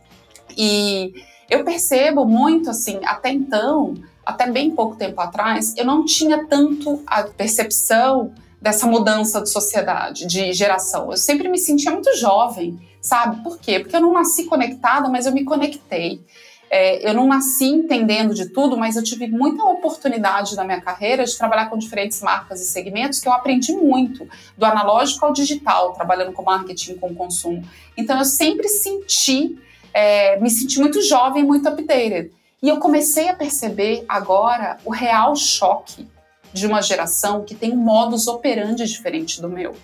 e 0.56 1.12
eu 1.48 1.64
percebo 1.64 2.24
muito 2.24 2.70
assim, 2.70 3.00
até 3.04 3.30
então, 3.30 3.94
até 4.24 4.50
bem 4.50 4.70
pouco 4.70 4.96
tempo 4.96 5.20
atrás, 5.20 5.74
eu 5.76 5.84
não 5.84 6.04
tinha 6.04 6.46
tanto 6.46 7.02
a 7.06 7.22
percepção 7.22 8.32
dessa 8.60 8.86
mudança 8.86 9.40
de 9.40 9.48
sociedade, 9.48 10.26
de 10.26 10.52
geração. 10.52 11.10
Eu 11.10 11.16
sempre 11.16 11.48
me 11.48 11.58
sentia 11.58 11.92
muito 11.92 12.14
jovem, 12.16 12.78
sabe? 13.00 13.42
Por 13.42 13.58
quê? 13.58 13.80
Porque 13.80 13.96
eu 13.96 14.00
não 14.00 14.12
nasci 14.12 14.44
conectada, 14.44 15.08
mas 15.08 15.26
eu 15.26 15.32
me 15.32 15.44
conectei. 15.44 16.20
É, 16.70 17.08
eu 17.08 17.14
não 17.14 17.26
nasci 17.26 17.64
entendendo 17.64 18.34
de 18.34 18.50
tudo, 18.50 18.76
mas 18.76 18.94
eu 18.96 19.02
tive 19.02 19.26
muita 19.26 19.64
oportunidade 19.64 20.54
na 20.54 20.64
minha 20.64 20.80
carreira 20.80 21.24
de 21.24 21.36
trabalhar 21.36 21.70
com 21.70 21.78
diferentes 21.78 22.20
marcas 22.20 22.60
e 22.60 22.66
segmentos 22.66 23.20
que 23.20 23.28
eu 23.28 23.32
aprendi 23.32 23.72
muito, 23.72 24.28
do 24.56 24.66
analógico 24.66 25.24
ao 25.24 25.32
digital, 25.32 25.94
trabalhando 25.94 26.32
com 26.32 26.42
marketing, 26.42 26.96
com 26.96 27.14
consumo. 27.14 27.62
Então 27.96 28.18
eu 28.18 28.24
sempre 28.24 28.68
senti, 28.68 29.58
é, 29.94 30.38
me 30.40 30.50
senti 30.50 30.78
muito 30.78 31.00
jovem, 31.00 31.42
muito 31.42 31.66
updated. 31.66 32.32
E 32.62 32.68
eu 32.68 32.78
comecei 32.78 33.28
a 33.28 33.34
perceber 33.34 34.04
agora 34.06 34.78
o 34.84 34.90
real 34.90 35.34
choque 35.36 36.06
de 36.58 36.66
uma 36.66 36.82
geração 36.82 37.44
que 37.44 37.54
tem 37.54 37.72
um 37.72 37.76
modus 37.76 38.26
operandi 38.26 38.84
diferente 38.84 39.40
do 39.40 39.48
meu, 39.48 39.74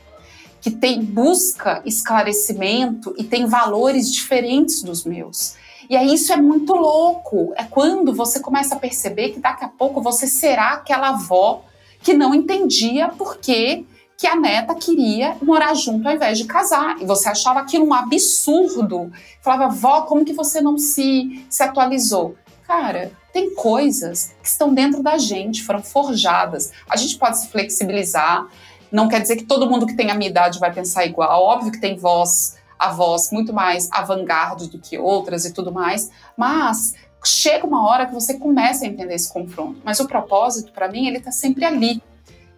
que 0.60 0.70
tem 0.70 1.02
busca 1.02 1.82
esclarecimento 1.84 3.14
e 3.18 3.24
tem 3.24 3.46
valores 3.46 4.12
diferentes 4.12 4.82
dos 4.82 5.04
meus. 5.04 5.56
E 5.88 5.96
aí 5.96 6.14
isso 6.14 6.32
é 6.32 6.36
muito 6.36 6.74
louco. 6.74 7.52
É 7.56 7.64
quando 7.64 8.14
você 8.14 8.40
começa 8.40 8.74
a 8.74 8.78
perceber 8.78 9.30
que 9.30 9.40
daqui 9.40 9.64
a 9.64 9.68
pouco 9.68 10.00
você 10.00 10.26
será 10.26 10.72
aquela 10.72 11.10
avó 11.10 11.64
que 12.02 12.14
não 12.14 12.34
entendia 12.34 13.08
por 13.08 13.38
que, 13.38 13.86
que 14.16 14.26
a 14.26 14.36
neta 14.36 14.74
queria 14.74 15.36
morar 15.42 15.74
junto 15.74 16.06
ao 16.06 16.14
invés 16.14 16.38
de 16.38 16.44
casar. 16.44 17.00
E 17.00 17.04
você 17.04 17.28
achava 17.28 17.60
aquilo 17.60 17.86
um 17.86 17.94
absurdo. 17.94 19.10
Falava, 19.42 19.68
vó, 19.68 20.02
como 20.02 20.24
que 20.24 20.32
você 20.32 20.60
não 20.60 20.78
se, 20.78 21.44
se 21.48 21.62
atualizou? 21.62 22.36
Cara, 22.66 23.12
tem 23.32 23.54
coisas 23.54 24.34
que 24.42 24.48
estão 24.48 24.72
dentro 24.72 25.02
da 25.02 25.18
gente, 25.18 25.62
foram 25.62 25.82
forjadas. 25.82 26.72
A 26.88 26.96
gente 26.96 27.18
pode 27.18 27.38
se 27.38 27.48
flexibilizar, 27.48 28.46
não 28.90 29.08
quer 29.08 29.20
dizer 29.20 29.36
que 29.36 29.44
todo 29.44 29.68
mundo 29.68 29.86
que 29.86 29.94
tem 29.94 30.10
a 30.10 30.14
minha 30.14 30.30
idade 30.30 30.58
vai 30.58 30.72
pensar 30.72 31.04
igual. 31.04 31.42
Óbvio 31.42 31.72
que 31.72 31.80
tem 31.80 31.96
voz, 31.96 32.56
a 32.78 32.90
voz 32.92 33.30
muito 33.30 33.52
mais 33.52 33.88
avant-garde 33.92 34.68
do 34.68 34.78
que 34.78 34.96
outras 34.96 35.44
e 35.44 35.52
tudo 35.52 35.72
mais, 35.72 36.10
mas 36.36 36.94
chega 37.24 37.66
uma 37.66 37.86
hora 37.86 38.06
que 38.06 38.14
você 38.14 38.38
começa 38.38 38.84
a 38.84 38.88
entender 38.88 39.14
esse 39.14 39.32
confronto. 39.32 39.80
Mas 39.84 40.00
o 40.00 40.06
propósito, 40.06 40.72
para 40.72 40.88
mim, 40.88 41.06
ele 41.06 41.18
está 41.18 41.32
sempre 41.32 41.64
ali. 41.64 42.02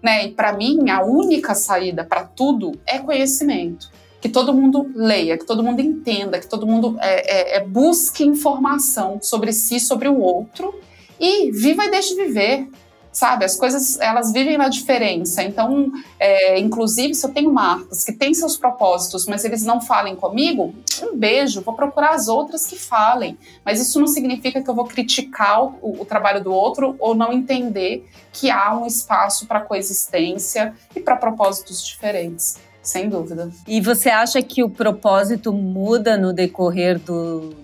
Né? 0.03 0.27
E 0.27 0.33
para 0.33 0.53
mim, 0.53 0.90
a 0.90 1.03
única 1.03 1.55
saída 1.55 2.05
para 2.05 2.23
tudo 2.25 2.79
é 2.87 2.99
conhecimento 2.99 3.90
que 4.27 4.33
todo 4.33 4.53
mundo 4.53 4.91
leia, 4.93 5.39
que 5.39 5.45
todo 5.45 5.62
mundo 5.62 5.81
entenda, 5.81 6.41
que 6.41 6.49
todo 6.49 6.67
mundo 6.67 6.97
é, 7.01 7.55
é, 7.55 7.57
é 7.59 7.61
busque 7.65 8.25
informação 8.25 9.21
sobre 9.23 9.53
si, 9.53 9.79
sobre 9.79 10.09
o 10.09 10.19
outro 10.19 10.75
e 11.21 11.53
viva 11.53 11.85
e 11.85 11.91
deixe 11.91 12.17
viver. 12.17 12.69
Sabe, 13.12 13.47
as 13.47 13.57
coisas 13.57 13.99
elas 13.99 14.31
vivem 14.31 14.59
na 14.59 14.69
diferença. 14.69 15.43
Então, 15.43 15.91
é, 16.19 16.59
inclusive, 16.59 17.15
se 17.15 17.25
eu 17.25 17.33
tenho 17.33 17.51
marcas 17.51 18.05
que 18.05 18.12
têm 18.12 18.35
seus 18.35 18.59
propósitos, 18.59 19.25
mas 19.27 19.43
eles 19.43 19.62
não 19.62 19.81
falem 19.81 20.15
comigo, 20.15 20.75
um 21.03 21.17
beijo, 21.17 21.62
vou 21.62 21.73
procurar 21.73 22.11
as 22.11 22.29
outras 22.29 22.67
que 22.67 22.77
falem. 22.77 23.39
Mas 23.65 23.81
isso 23.81 23.99
não 23.99 24.07
significa 24.07 24.61
que 24.61 24.69
eu 24.69 24.75
vou 24.75 24.85
criticar 24.85 25.65
o, 25.65 26.03
o 26.03 26.05
trabalho 26.05 26.45
do 26.45 26.53
outro 26.53 26.95
ou 26.99 27.15
não 27.15 27.33
entender 27.33 28.07
que 28.35 28.51
há 28.51 28.77
um 28.77 28.85
espaço 28.85 29.47
para 29.47 29.61
coexistência 29.61 30.75
e 30.95 31.01
para 31.01 31.17
propósitos 31.17 31.83
diferentes 31.87 32.66
sem 32.87 33.09
dúvida. 33.09 33.51
E 33.66 33.81
você 33.81 34.09
acha 34.09 34.40
que 34.40 34.62
o 34.62 34.70
propósito 34.70 35.53
muda 35.53 36.16
no 36.16 36.33
decorrer 36.33 36.99
do, 36.99 37.55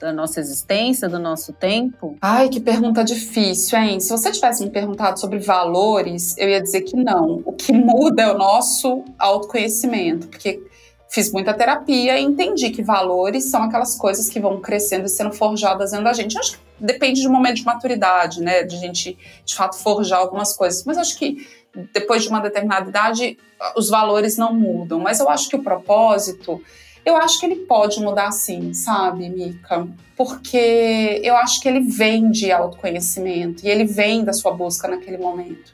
da 0.00 0.12
nossa 0.12 0.40
existência, 0.40 1.08
do 1.08 1.18
nosso 1.18 1.52
tempo? 1.52 2.16
Ai, 2.20 2.48
que 2.48 2.60
pergunta 2.60 3.02
difícil, 3.02 3.78
hein? 3.78 4.00
Se 4.00 4.10
você 4.10 4.30
tivesse 4.30 4.64
me 4.64 4.70
perguntado 4.70 5.18
sobre 5.18 5.38
valores, 5.38 6.36
eu 6.38 6.48
ia 6.48 6.62
dizer 6.62 6.82
que 6.82 6.96
não. 6.96 7.42
O 7.44 7.52
que 7.52 7.72
muda 7.72 8.22
é 8.22 8.30
o 8.30 8.38
nosso 8.38 9.04
autoconhecimento, 9.18 10.28
porque 10.28 10.62
fiz 11.10 11.32
muita 11.32 11.54
terapia 11.54 12.18
e 12.18 12.22
entendi 12.22 12.70
que 12.70 12.82
valores 12.82 13.50
são 13.50 13.62
aquelas 13.62 13.96
coisas 13.96 14.28
que 14.28 14.38
vão 14.38 14.60
crescendo 14.60 15.06
e 15.06 15.08
sendo 15.08 15.32
forjadas 15.32 15.90
dentro 15.90 16.04
da 16.04 16.12
gente. 16.12 16.36
Eu 16.36 16.40
acho 16.40 16.52
que 16.52 16.58
depende 16.78 17.20
de 17.20 17.28
um 17.28 17.32
momento 17.32 17.56
de 17.56 17.64
maturidade, 17.64 18.40
né? 18.40 18.62
De 18.62 18.76
gente, 18.76 19.18
de 19.44 19.54
fato, 19.54 19.76
forjar 19.76 20.20
algumas 20.20 20.54
coisas. 20.56 20.84
Mas 20.84 20.98
acho 20.98 21.18
que 21.18 21.46
depois 21.92 22.22
de 22.22 22.28
uma 22.28 22.40
determinada 22.40 22.88
idade, 22.88 23.38
os 23.76 23.88
valores 23.88 24.36
não 24.36 24.52
mudam. 24.52 25.00
Mas 25.00 25.20
eu 25.20 25.28
acho 25.28 25.48
que 25.48 25.56
o 25.56 25.62
propósito, 25.62 26.60
eu 27.04 27.16
acho 27.16 27.38
que 27.40 27.46
ele 27.46 27.56
pode 27.56 28.00
mudar 28.00 28.30
sim, 28.30 28.72
sabe, 28.74 29.28
Mika? 29.28 29.86
Porque 30.16 31.20
eu 31.22 31.36
acho 31.36 31.60
que 31.60 31.68
ele 31.68 31.80
vem 31.80 32.30
de 32.30 32.50
autoconhecimento 32.50 33.64
e 33.64 33.68
ele 33.68 33.84
vem 33.84 34.24
da 34.24 34.32
sua 34.32 34.52
busca 34.52 34.88
naquele 34.88 35.18
momento. 35.18 35.72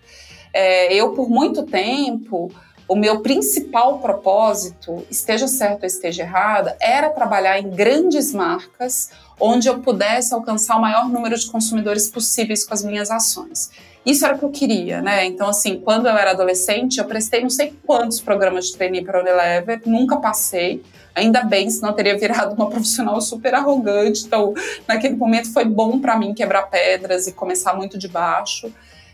É, 0.52 0.94
eu, 0.94 1.12
por 1.14 1.28
muito 1.28 1.64
tempo, 1.64 2.52
o 2.86 2.94
meu 2.94 3.20
principal 3.20 3.98
propósito, 3.98 5.04
esteja 5.10 5.48
certo 5.48 5.82
ou 5.82 5.86
esteja 5.86 6.22
errada, 6.22 6.76
era 6.80 7.08
trabalhar 7.10 7.58
em 7.58 7.70
grandes 7.70 8.32
marcas 8.32 9.10
onde 9.40 9.68
eu 9.68 9.80
pudesse 9.80 10.34
alcançar 10.34 10.76
o 10.76 10.80
maior 10.80 11.08
número 11.08 11.36
de 11.36 11.50
consumidores 11.50 12.08
possíveis 12.08 12.64
com 12.64 12.74
as 12.74 12.84
minhas 12.84 13.10
ações. 13.10 13.70
Isso 14.04 14.24
era 14.24 14.34
o 14.34 14.38
que 14.38 14.44
eu 14.44 14.50
queria, 14.50 15.00
né? 15.00 15.24
Então, 15.24 15.48
assim, 15.48 15.80
quando 15.80 16.06
eu 16.06 16.16
era 16.16 16.32
adolescente, 16.32 16.98
eu 16.98 17.04
prestei 17.06 17.40
não 17.40 17.48
sei 17.48 17.72
quantos 17.86 18.20
programas 18.20 18.66
de 18.66 18.76
trainee 18.76 19.02
para 19.02 19.20
Unilever, 19.20 19.80
nunca 19.86 20.16
passei. 20.16 20.82
Ainda 21.14 21.42
bem, 21.44 21.70
senão 21.70 21.90
eu 21.90 21.94
teria 21.94 22.18
virado 22.18 22.54
uma 22.54 22.68
profissional 22.70 23.18
super 23.20 23.54
arrogante. 23.54 24.24
Então, 24.26 24.52
naquele 24.86 25.16
momento 25.16 25.52
foi 25.52 25.64
bom 25.64 25.98
para 25.98 26.18
mim 26.18 26.34
quebrar 26.34 26.64
pedras 26.64 27.26
e 27.26 27.32
começar 27.32 27.74
muito 27.74 27.96
de 27.96 28.08
baixo. 28.08 28.70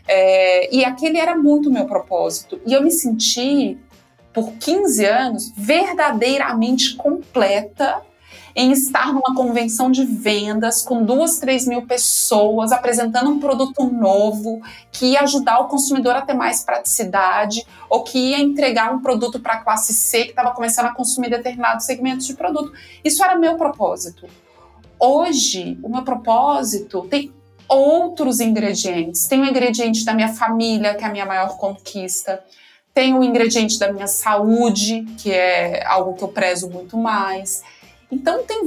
É, 0.07 0.75
e 0.75 0.83
aquele 0.83 1.17
era 1.17 1.37
muito 1.37 1.69
o 1.69 1.71
meu 1.71 1.85
propósito. 1.85 2.59
E 2.65 2.73
eu 2.73 2.83
me 2.83 2.91
senti, 2.91 3.77
por 4.33 4.51
15 4.53 5.05
anos, 5.05 5.53
verdadeiramente 5.55 6.95
completa 6.95 8.01
em 8.55 8.71
estar 8.71 9.13
numa 9.13 9.35
convenção 9.35 9.91
de 9.91 10.05
vendas 10.05 10.81
com 10.81 11.03
duas, 11.03 11.39
três 11.39 11.65
mil 11.65 11.83
pessoas 11.83 12.71
apresentando 12.71 13.29
um 13.29 13.39
produto 13.39 13.83
novo 13.85 14.61
que 14.91 15.07
ia 15.07 15.21
ajudar 15.21 15.59
o 15.59 15.67
consumidor 15.67 16.15
a 16.15 16.21
ter 16.21 16.33
mais 16.33 16.63
praticidade 16.63 17.65
ou 17.89 18.03
que 18.03 18.17
ia 18.17 18.39
entregar 18.39 18.93
um 18.93 19.01
produto 19.01 19.39
para 19.39 19.53
a 19.53 19.63
classe 19.63 19.93
C 19.93 20.23
que 20.25 20.29
estava 20.31 20.51
começando 20.51 20.87
a 20.87 20.93
consumir 20.93 21.29
determinados 21.29 21.85
segmentos 21.85 22.27
de 22.27 22.33
produto. 22.33 22.71
Isso 23.03 23.23
era 23.23 23.37
meu 23.37 23.55
propósito. 23.57 24.27
Hoje, 24.99 25.79
o 25.81 25.89
meu 25.89 26.03
propósito 26.03 27.07
tem 27.09 27.33
outros 27.67 28.39
ingredientes. 28.39 29.27
Tem 29.27 29.41
o 29.41 29.45
ingrediente 29.45 30.03
da 30.03 30.13
minha 30.13 30.33
família, 30.33 30.93
que 30.93 31.03
é 31.03 31.07
a 31.07 31.11
minha 31.11 31.25
maior 31.25 31.57
conquista. 31.57 32.43
Tem 32.93 33.17
o 33.17 33.23
ingrediente 33.23 33.79
da 33.79 33.91
minha 33.91 34.07
saúde, 34.07 35.05
que 35.17 35.31
é 35.31 35.85
algo 35.87 36.13
que 36.13 36.23
eu 36.23 36.27
prezo 36.27 36.69
muito 36.69 36.97
mais 36.97 37.63
então 38.11 38.43
tem, 38.43 38.61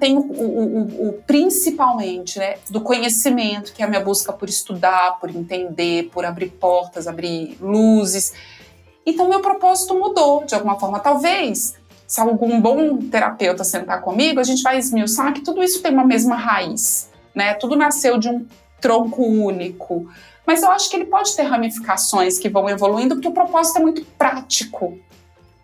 tem 0.00 0.16
o, 0.16 0.20
o, 0.20 1.08
o, 1.08 1.12
principalmente 1.24 2.38
né, 2.38 2.56
do 2.68 2.80
conhecimento, 2.80 3.72
que 3.72 3.80
é 3.80 3.86
a 3.86 3.88
minha 3.88 4.02
busca 4.02 4.32
por 4.32 4.48
estudar, 4.48 5.20
por 5.20 5.30
entender, 5.30 6.10
por 6.12 6.24
abrir 6.24 6.50
portas, 6.50 7.06
abrir 7.06 7.56
luzes. 7.60 8.32
Então 9.06 9.28
meu 9.28 9.40
propósito 9.40 9.94
mudou 9.94 10.44
de 10.44 10.54
alguma 10.56 10.80
forma. 10.80 10.98
Talvez, 10.98 11.76
se 12.08 12.20
algum 12.20 12.60
bom 12.60 12.98
terapeuta 12.98 13.62
sentar 13.62 14.02
comigo, 14.02 14.40
a 14.40 14.44
gente 14.44 14.62
vai 14.62 14.78
esmiuçar 14.78 15.32
que 15.32 15.42
tudo 15.42 15.62
isso 15.62 15.80
tem 15.80 15.92
uma 15.92 16.04
mesma 16.04 16.34
raiz. 16.34 17.08
Né? 17.32 17.54
Tudo 17.54 17.76
nasceu 17.76 18.18
de 18.18 18.28
um 18.28 18.44
tronco 18.80 19.22
único. 19.22 20.08
Mas 20.44 20.62
eu 20.62 20.72
acho 20.72 20.90
que 20.90 20.96
ele 20.96 21.04
pode 21.04 21.36
ter 21.36 21.42
ramificações 21.42 22.36
que 22.36 22.48
vão 22.48 22.68
evoluindo, 22.68 23.14
porque 23.14 23.28
o 23.28 23.32
propósito 23.32 23.78
é 23.78 23.82
muito 23.82 24.04
prático 24.18 24.98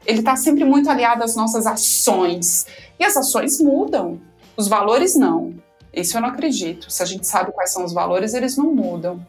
ele 0.06 0.20
está 0.20 0.36
sempre 0.36 0.64
muito 0.64 0.90
aliado 0.90 1.22
às 1.22 1.34
nossas 1.34 1.66
ações. 1.66 2.66
E 2.98 3.04
as 3.04 3.16
ações 3.16 3.60
mudam, 3.60 4.20
os 4.56 4.68
valores 4.68 5.14
não. 5.14 5.54
Isso 5.92 6.16
eu 6.16 6.20
não 6.20 6.28
acredito. 6.28 6.90
Se 6.90 7.02
a 7.02 7.06
gente 7.06 7.26
sabe 7.26 7.52
quais 7.52 7.72
são 7.72 7.84
os 7.84 7.92
valores, 7.92 8.34
eles 8.34 8.56
não 8.56 8.74
mudam. 8.74 9.24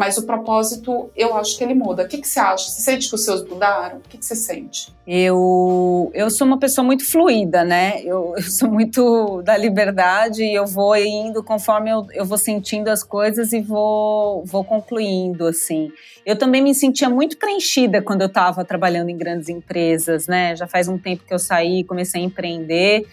Mas 0.00 0.16
o 0.16 0.24
propósito, 0.24 1.10
eu 1.14 1.36
acho 1.36 1.58
que 1.58 1.62
ele 1.62 1.74
muda. 1.74 2.04
O 2.04 2.08
que, 2.08 2.16
que 2.16 2.26
você 2.26 2.40
acha? 2.40 2.70
Você 2.70 2.80
sente 2.80 3.06
que 3.06 3.14
os 3.14 3.22
seus 3.22 3.46
mudaram? 3.46 3.98
O 3.98 4.00
que, 4.00 4.16
que 4.16 4.24
você 4.24 4.34
sente? 4.34 4.90
Eu, 5.06 6.10
eu 6.14 6.30
sou 6.30 6.46
uma 6.46 6.58
pessoa 6.58 6.82
muito 6.82 7.04
fluida, 7.04 7.64
né? 7.64 8.00
Eu, 8.02 8.32
eu 8.34 8.42
sou 8.44 8.70
muito 8.70 9.42
da 9.42 9.58
liberdade 9.58 10.42
e 10.42 10.54
eu 10.54 10.64
vou 10.66 10.96
indo 10.96 11.44
conforme 11.44 11.90
eu, 11.90 12.06
eu 12.14 12.24
vou 12.24 12.38
sentindo 12.38 12.88
as 12.88 13.04
coisas 13.04 13.52
e 13.52 13.60
vou, 13.60 14.42
vou 14.46 14.64
concluindo, 14.64 15.46
assim. 15.46 15.92
Eu 16.24 16.34
também 16.34 16.62
me 16.62 16.74
sentia 16.74 17.10
muito 17.10 17.36
preenchida 17.36 18.00
quando 18.00 18.22
eu 18.22 18.28
estava 18.28 18.64
trabalhando 18.64 19.10
em 19.10 19.18
grandes 19.18 19.50
empresas, 19.50 20.26
né? 20.26 20.56
Já 20.56 20.66
faz 20.66 20.88
um 20.88 20.96
tempo 20.96 21.24
que 21.28 21.34
eu 21.34 21.38
saí, 21.38 21.84
comecei 21.84 22.22
a 22.22 22.24
empreender 22.24 23.06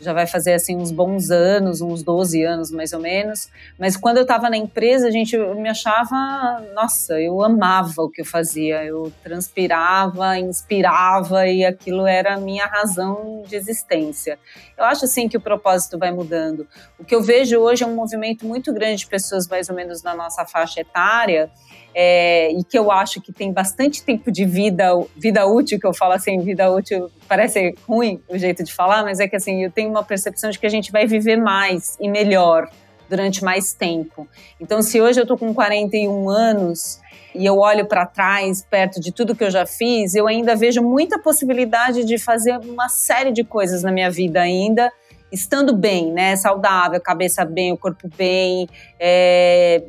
já 0.00 0.12
vai 0.12 0.26
fazer 0.26 0.54
assim 0.54 0.76
uns 0.76 0.90
bons 0.90 1.30
anos, 1.30 1.80
uns 1.80 2.02
12 2.02 2.42
anos 2.42 2.70
mais 2.70 2.92
ou 2.92 3.00
menos. 3.00 3.50
Mas 3.78 3.96
quando 3.96 4.18
eu 4.18 4.22
estava 4.22 4.48
na 4.48 4.56
empresa, 4.56 5.08
a 5.08 5.10
gente 5.10 5.36
me 5.36 5.68
achava, 5.68 6.62
nossa, 6.74 7.20
eu 7.20 7.42
amava 7.42 8.02
o 8.02 8.10
que 8.10 8.20
eu 8.20 8.24
fazia. 8.24 8.84
Eu 8.84 9.12
transpirava, 9.22 10.38
inspirava 10.38 11.46
e 11.46 11.64
aquilo 11.64 12.06
era 12.06 12.34
a 12.34 12.40
minha 12.40 12.66
razão 12.66 13.42
de 13.46 13.56
existência. 13.56 14.38
Eu 14.76 14.84
acho 14.84 15.04
assim 15.04 15.28
que 15.28 15.36
o 15.36 15.40
propósito 15.40 15.98
vai 15.98 16.10
mudando. 16.10 16.66
O 16.98 17.04
que 17.04 17.14
eu 17.14 17.22
vejo 17.22 17.58
hoje 17.58 17.82
é 17.82 17.86
um 17.86 17.94
movimento 17.94 18.46
muito 18.46 18.72
grande 18.72 18.98
de 18.98 19.06
pessoas 19.06 19.48
mais 19.48 19.68
ou 19.68 19.74
menos 19.74 20.02
na 20.02 20.14
nossa 20.14 20.44
faixa 20.44 20.80
etária 20.80 21.50
é, 21.94 22.52
e 22.52 22.62
que 22.64 22.78
eu 22.78 22.90
acho 22.90 23.20
que 23.20 23.32
tem 23.32 23.52
bastante 23.52 24.02
tempo 24.02 24.30
de 24.30 24.44
vida, 24.44 24.92
vida 25.16 25.46
útil, 25.46 25.78
que 25.80 25.86
eu 25.86 25.94
falo 25.94 26.12
assim, 26.12 26.38
vida 26.40 26.70
útil, 26.70 27.10
parece 27.26 27.74
ruim 27.88 28.20
o 28.28 28.38
jeito 28.38 28.62
de 28.62 28.72
falar, 28.72 29.02
mas 29.02 29.20
é 29.20 29.28
que 29.28 29.36
assim, 29.36 29.64
eu 29.64 29.70
tenho 29.70 29.90
uma 29.90 30.04
percepção 30.04 30.50
de 30.50 30.58
que 30.58 30.66
a 30.66 30.70
gente 30.70 30.92
vai 30.92 31.06
viver 31.06 31.36
mais 31.36 31.96
e 32.00 32.08
melhor 32.08 32.68
durante 33.08 33.42
mais 33.42 33.72
tempo. 33.72 34.28
Então, 34.60 34.82
se 34.82 35.00
hoje 35.00 35.20
eu 35.20 35.26
tô 35.26 35.36
com 35.36 35.52
41 35.54 36.28
anos 36.28 37.00
e 37.34 37.44
eu 37.44 37.58
olho 37.58 37.86
para 37.86 38.06
trás, 38.06 38.62
perto 38.62 39.00
de 39.00 39.12
tudo 39.12 39.34
que 39.34 39.44
eu 39.44 39.50
já 39.50 39.66
fiz, 39.66 40.14
eu 40.14 40.26
ainda 40.26 40.54
vejo 40.54 40.82
muita 40.82 41.18
possibilidade 41.18 42.04
de 42.04 42.18
fazer 42.18 42.58
uma 42.58 42.88
série 42.88 43.32
de 43.32 43.44
coisas 43.44 43.82
na 43.82 43.90
minha 43.90 44.10
vida 44.10 44.40
ainda, 44.40 44.92
estando 45.32 45.74
bem, 45.74 46.12
né? 46.12 46.36
Saudável, 46.36 47.00
cabeça 47.00 47.44
bem, 47.44 47.72
o 47.72 47.76
corpo 47.76 48.08
bem, 48.16 48.68
é, 48.98 49.82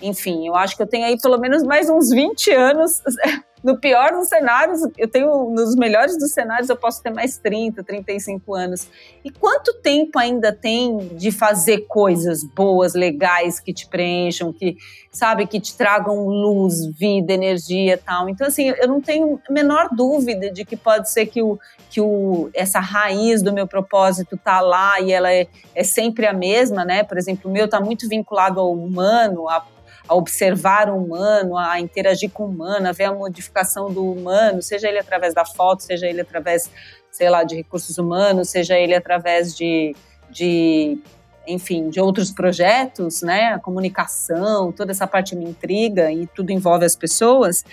enfim, 0.00 0.46
eu 0.46 0.54
acho 0.54 0.76
que 0.76 0.82
eu 0.82 0.86
tenho 0.86 1.06
aí 1.06 1.18
pelo 1.20 1.38
menos 1.38 1.62
mais 1.62 1.88
uns 1.88 2.10
20 2.10 2.50
anos. 2.52 3.02
No 3.64 3.78
pior 3.78 4.12
dos 4.12 4.28
cenários, 4.28 4.82
eu 4.98 5.08
tenho, 5.08 5.48
nos 5.48 5.74
melhores 5.74 6.18
dos 6.18 6.32
cenários, 6.32 6.68
eu 6.68 6.76
posso 6.76 7.02
ter 7.02 7.08
mais 7.08 7.38
30, 7.38 7.82
35 7.82 8.54
anos. 8.54 8.86
E 9.24 9.30
quanto 9.30 9.72
tempo 9.80 10.18
ainda 10.18 10.52
tem 10.52 10.98
de 11.16 11.32
fazer 11.32 11.86
coisas 11.88 12.44
boas, 12.44 12.92
legais, 12.92 13.58
que 13.58 13.72
te 13.72 13.88
preencham, 13.88 14.52
que, 14.52 14.76
sabe, 15.10 15.46
que 15.46 15.58
te 15.58 15.74
tragam 15.74 16.26
luz, 16.28 16.84
vida, 16.88 17.32
energia 17.32 17.96
tal. 17.96 18.28
Então, 18.28 18.46
assim, 18.46 18.68
eu 18.68 18.86
não 18.86 19.00
tenho 19.00 19.40
a 19.48 19.50
menor 19.50 19.88
dúvida 19.96 20.50
de 20.50 20.66
que 20.66 20.76
pode 20.76 21.10
ser 21.10 21.24
que, 21.24 21.40
o, 21.40 21.58
que 21.88 22.02
o, 22.02 22.50
essa 22.52 22.80
raiz 22.80 23.40
do 23.40 23.50
meu 23.50 23.66
propósito 23.66 24.36
tá 24.36 24.60
lá 24.60 25.00
e 25.00 25.10
ela 25.10 25.32
é, 25.32 25.46
é 25.74 25.82
sempre 25.82 26.26
a 26.26 26.34
mesma, 26.34 26.84
né? 26.84 27.02
Por 27.02 27.16
exemplo, 27.16 27.50
o 27.50 27.54
meu 27.54 27.66
tá 27.66 27.80
muito 27.80 28.06
vinculado 28.10 28.60
ao 28.60 28.74
humano, 28.74 29.48
a 29.48 29.64
a 30.08 30.14
observar 30.14 30.90
o 30.90 30.96
humano, 30.96 31.56
a 31.56 31.80
interagir 31.80 32.30
com 32.30 32.44
o 32.44 32.48
humano, 32.48 32.88
a 32.88 32.92
ver 32.92 33.04
a 33.04 33.12
modificação 33.12 33.92
do 33.92 34.10
humano, 34.10 34.60
seja 34.62 34.88
ele 34.88 34.98
através 34.98 35.34
da 35.34 35.44
foto, 35.44 35.82
seja 35.82 36.06
ele 36.06 36.20
através, 36.20 36.70
sei 37.10 37.30
lá, 37.30 37.42
de 37.42 37.56
recursos 37.56 37.96
humanos, 37.96 38.50
seja 38.50 38.78
ele 38.78 38.94
através 38.94 39.56
de, 39.56 39.94
de 40.30 40.98
enfim, 41.46 41.88
de 41.88 42.00
outros 42.00 42.30
projetos, 42.30 43.22
né? 43.22 43.54
A 43.54 43.58
comunicação, 43.58 44.72
toda 44.72 44.92
essa 44.92 45.06
parte 45.06 45.34
me 45.34 45.44
intriga 45.44 46.12
e 46.12 46.26
tudo 46.26 46.50
envolve 46.50 46.84
as 46.84 46.96
pessoas. 46.96 47.64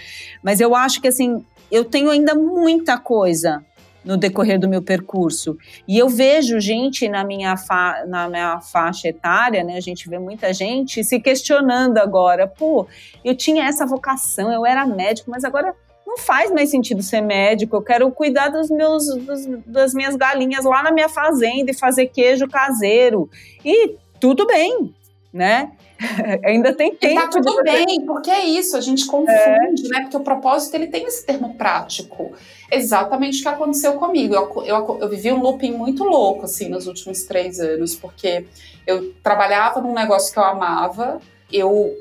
Mas 0.43 0.59
eu 0.59 0.75
acho 0.75 1.01
que 1.01 1.07
assim, 1.07 1.45
eu 1.71 1.85
tenho 1.85 2.09
ainda 2.09 2.35
muita 2.35 2.97
coisa 2.97 3.63
no 4.03 4.17
decorrer 4.17 4.59
do 4.59 4.67
meu 4.67 4.81
percurso. 4.81 5.57
E 5.87 5.97
eu 5.97 6.09
vejo 6.09 6.59
gente 6.59 7.07
na 7.07 7.23
minha, 7.23 7.55
fa 7.55 8.03
na 8.07 8.27
minha 8.27 8.59
faixa 8.59 9.07
etária, 9.07 9.63
né? 9.63 9.77
A 9.77 9.81
gente 9.81 10.09
vê 10.09 10.17
muita 10.17 10.53
gente 10.53 11.03
se 11.03 11.19
questionando 11.19 11.97
agora. 11.97 12.47
Pô, 12.47 12.87
eu 13.23 13.35
tinha 13.35 13.65
essa 13.65 13.85
vocação, 13.85 14.51
eu 14.51 14.65
era 14.65 14.85
médico, 14.85 15.29
mas 15.29 15.43
agora 15.43 15.75
não 16.05 16.17
faz 16.17 16.51
mais 16.51 16.69
sentido 16.69 17.01
ser 17.01 17.21
médico. 17.21 17.75
Eu 17.75 17.81
quero 17.81 18.11
cuidar 18.11 18.49
dos 18.49 18.69
meus, 18.69 19.05
dos, 19.05 19.45
das 19.65 19.93
minhas 19.93 20.15
galinhas 20.15 20.65
lá 20.65 20.83
na 20.83 20.91
minha 20.91 21.09
fazenda 21.09 21.71
e 21.71 21.73
fazer 21.73 22.07
queijo 22.07 22.47
caseiro. 22.47 23.29
E 23.63 23.95
tudo 24.19 24.45
bem, 24.45 24.93
né? 25.31 25.71
Ainda 26.43 26.73
tem 26.73 26.95
tempo. 26.95 27.13
E 27.13 27.15
tá 27.15 27.27
tudo 27.27 27.63
bem, 27.63 28.05
porque 28.05 28.29
é 28.29 28.43
isso, 28.43 28.75
a 28.75 28.81
gente 28.81 29.05
confunde, 29.05 29.85
é. 29.85 29.89
né? 29.89 30.01
Porque 30.01 30.17
o 30.17 30.21
propósito 30.21 30.75
ele 30.75 30.87
tem 30.87 31.05
esse 31.05 31.25
termo 31.25 31.53
prático. 31.55 32.31
Exatamente 32.71 33.39
o 33.39 33.41
que 33.43 33.49
aconteceu 33.49 33.93
comigo. 33.95 34.33
Eu, 34.33 34.63
eu, 34.65 34.97
eu 35.01 35.09
vivi 35.09 35.31
um 35.31 35.41
looping 35.41 35.73
muito 35.73 36.05
louco, 36.05 36.45
assim, 36.45 36.69
nos 36.69 36.87
últimos 36.87 37.23
três 37.23 37.59
anos, 37.59 37.95
porque 37.95 38.45
eu 38.87 39.13
trabalhava 39.21 39.81
num 39.81 39.93
negócio 39.93 40.31
que 40.31 40.39
eu 40.39 40.43
amava, 40.43 41.19
eu 41.51 41.93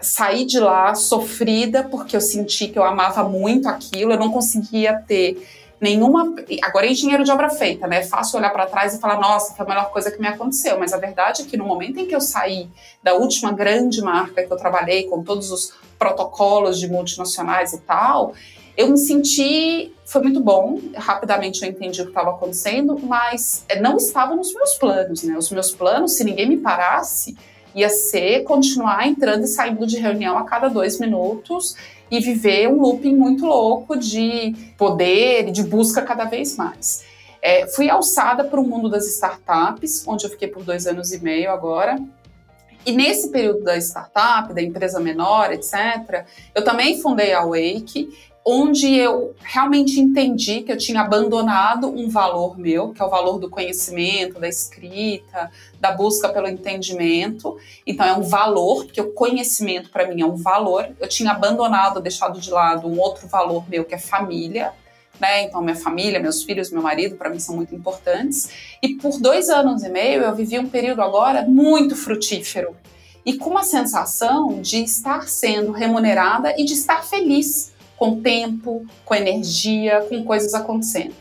saí 0.00 0.44
de 0.44 0.58
lá 0.58 0.94
sofrida 0.94 1.84
porque 1.84 2.16
eu 2.16 2.20
senti 2.20 2.68
que 2.68 2.78
eu 2.78 2.84
amava 2.84 3.22
muito 3.26 3.68
aquilo, 3.68 4.12
eu 4.12 4.18
não 4.18 4.32
conseguia 4.32 5.00
ter 5.06 5.46
nenhuma. 5.80 6.34
Agora 6.62 6.86
é 6.86 6.90
engenheiro 6.90 7.22
de 7.22 7.30
obra 7.30 7.48
feita, 7.48 7.86
né? 7.86 7.98
É 8.00 8.02
fácil 8.04 8.38
olhar 8.38 8.50
para 8.50 8.66
trás 8.66 8.94
e 8.94 9.00
falar, 9.00 9.20
nossa, 9.20 9.54
foi 9.54 9.64
a 9.64 9.68
melhor 9.68 9.90
coisa 9.90 10.10
que 10.10 10.20
me 10.20 10.26
aconteceu. 10.26 10.78
Mas 10.78 10.92
a 10.92 10.98
verdade 10.98 11.42
é 11.42 11.44
que 11.44 11.56
no 11.56 11.64
momento 11.64 12.00
em 12.00 12.06
que 12.06 12.14
eu 12.14 12.20
saí 12.20 12.68
da 13.02 13.14
última 13.14 13.52
grande 13.52 14.02
marca 14.02 14.44
que 14.44 14.52
eu 14.52 14.56
trabalhei, 14.56 15.04
com 15.04 15.22
todos 15.22 15.50
os 15.50 15.72
protocolos 15.98 16.78
de 16.78 16.88
multinacionais 16.88 17.72
e 17.72 17.80
tal, 17.80 18.34
eu 18.76 18.88
me 18.90 18.98
senti. 18.98 19.92
Foi 20.04 20.22
muito 20.22 20.40
bom, 20.40 20.78
rapidamente 20.94 21.62
eu 21.62 21.68
entendi 21.68 22.00
o 22.00 22.04
que 22.04 22.10
estava 22.10 22.30
acontecendo, 22.30 22.96
mas 23.02 23.64
é, 23.68 23.80
não 23.80 23.96
estava 23.96 24.36
nos 24.36 24.54
meus 24.54 24.74
planos, 24.74 25.22
né? 25.24 25.36
Os 25.36 25.50
meus 25.50 25.72
planos, 25.72 26.16
se 26.16 26.22
ninguém 26.22 26.48
me 26.48 26.58
parasse, 26.58 27.36
ia 27.74 27.88
ser 27.88 28.44
continuar 28.44 29.06
entrando 29.08 29.44
e 29.44 29.48
saindo 29.48 29.86
de 29.86 29.98
reunião 29.98 30.38
a 30.38 30.44
cada 30.44 30.68
dois 30.68 31.00
minutos 31.00 31.76
e 32.10 32.20
viver 32.20 32.68
um 32.68 32.80
looping 32.80 33.16
muito 33.16 33.46
louco 33.46 33.96
de 33.96 34.54
poder 34.78 35.48
e 35.48 35.50
de 35.50 35.64
busca 35.64 36.02
cada 36.02 36.24
vez 36.24 36.56
mais. 36.56 37.04
É, 37.42 37.66
fui 37.66 37.90
alçada 37.90 38.44
para 38.44 38.60
o 38.60 38.66
mundo 38.66 38.88
das 38.88 39.06
startups, 39.06 40.06
onde 40.06 40.24
eu 40.24 40.30
fiquei 40.30 40.48
por 40.48 40.62
dois 40.62 40.86
anos 40.86 41.12
e 41.12 41.22
meio 41.22 41.50
agora. 41.50 41.96
E 42.84 42.92
nesse 42.92 43.30
período 43.30 43.64
da 43.64 43.76
startup, 43.78 44.54
da 44.54 44.62
empresa 44.62 45.00
menor, 45.00 45.52
etc., 45.52 46.24
eu 46.54 46.64
também 46.64 47.00
fundei 47.02 47.32
a 47.32 47.44
Wake 47.44 48.08
onde 48.48 48.94
eu 48.94 49.34
realmente 49.40 49.98
entendi 49.98 50.62
que 50.62 50.70
eu 50.70 50.78
tinha 50.78 51.00
abandonado 51.00 51.88
um 51.88 52.08
valor 52.08 52.56
meu, 52.56 52.92
que 52.92 53.02
é 53.02 53.04
o 53.04 53.10
valor 53.10 53.40
do 53.40 53.50
conhecimento, 53.50 54.38
da 54.38 54.48
escrita, 54.48 55.50
da 55.80 55.90
busca 55.90 56.28
pelo 56.28 56.46
entendimento. 56.46 57.58
Então 57.84 58.06
é 58.06 58.12
um 58.12 58.22
valor, 58.22 58.84
porque 58.84 59.00
o 59.00 59.10
conhecimento 59.12 59.90
para 59.90 60.06
mim 60.06 60.22
é 60.22 60.24
um 60.24 60.36
valor. 60.36 60.88
Eu 61.00 61.08
tinha 61.08 61.32
abandonado, 61.32 62.00
deixado 62.00 62.38
de 62.38 62.48
lado 62.48 62.86
um 62.86 63.00
outro 63.00 63.26
valor 63.26 63.68
meu 63.68 63.84
que 63.84 63.96
é 63.96 63.98
família. 63.98 64.72
Né? 65.18 65.44
Então, 65.44 65.60
minha 65.60 65.74
família, 65.74 66.20
meus 66.20 66.44
filhos, 66.44 66.70
meu 66.70 66.82
marido, 66.82 67.16
para 67.16 67.30
mim 67.30 67.40
são 67.40 67.56
muito 67.56 67.74
importantes. 67.74 68.50
E 68.80 68.94
por 68.94 69.18
dois 69.18 69.48
anos 69.48 69.82
e 69.82 69.88
meio 69.88 70.22
eu 70.22 70.34
vivi 70.36 70.56
um 70.56 70.68
período 70.68 71.02
agora 71.02 71.42
muito 71.42 71.96
frutífero 71.96 72.76
e 73.24 73.36
com 73.36 73.50
uma 73.50 73.64
sensação 73.64 74.60
de 74.62 74.84
estar 74.84 75.28
sendo 75.28 75.72
remunerada 75.72 76.54
e 76.56 76.64
de 76.64 76.74
estar 76.74 77.02
feliz 77.02 77.74
com 77.96 78.20
tempo, 78.20 78.84
com 79.04 79.14
energia, 79.14 80.06
com 80.08 80.24
coisas 80.24 80.54
acontecendo. 80.54 81.14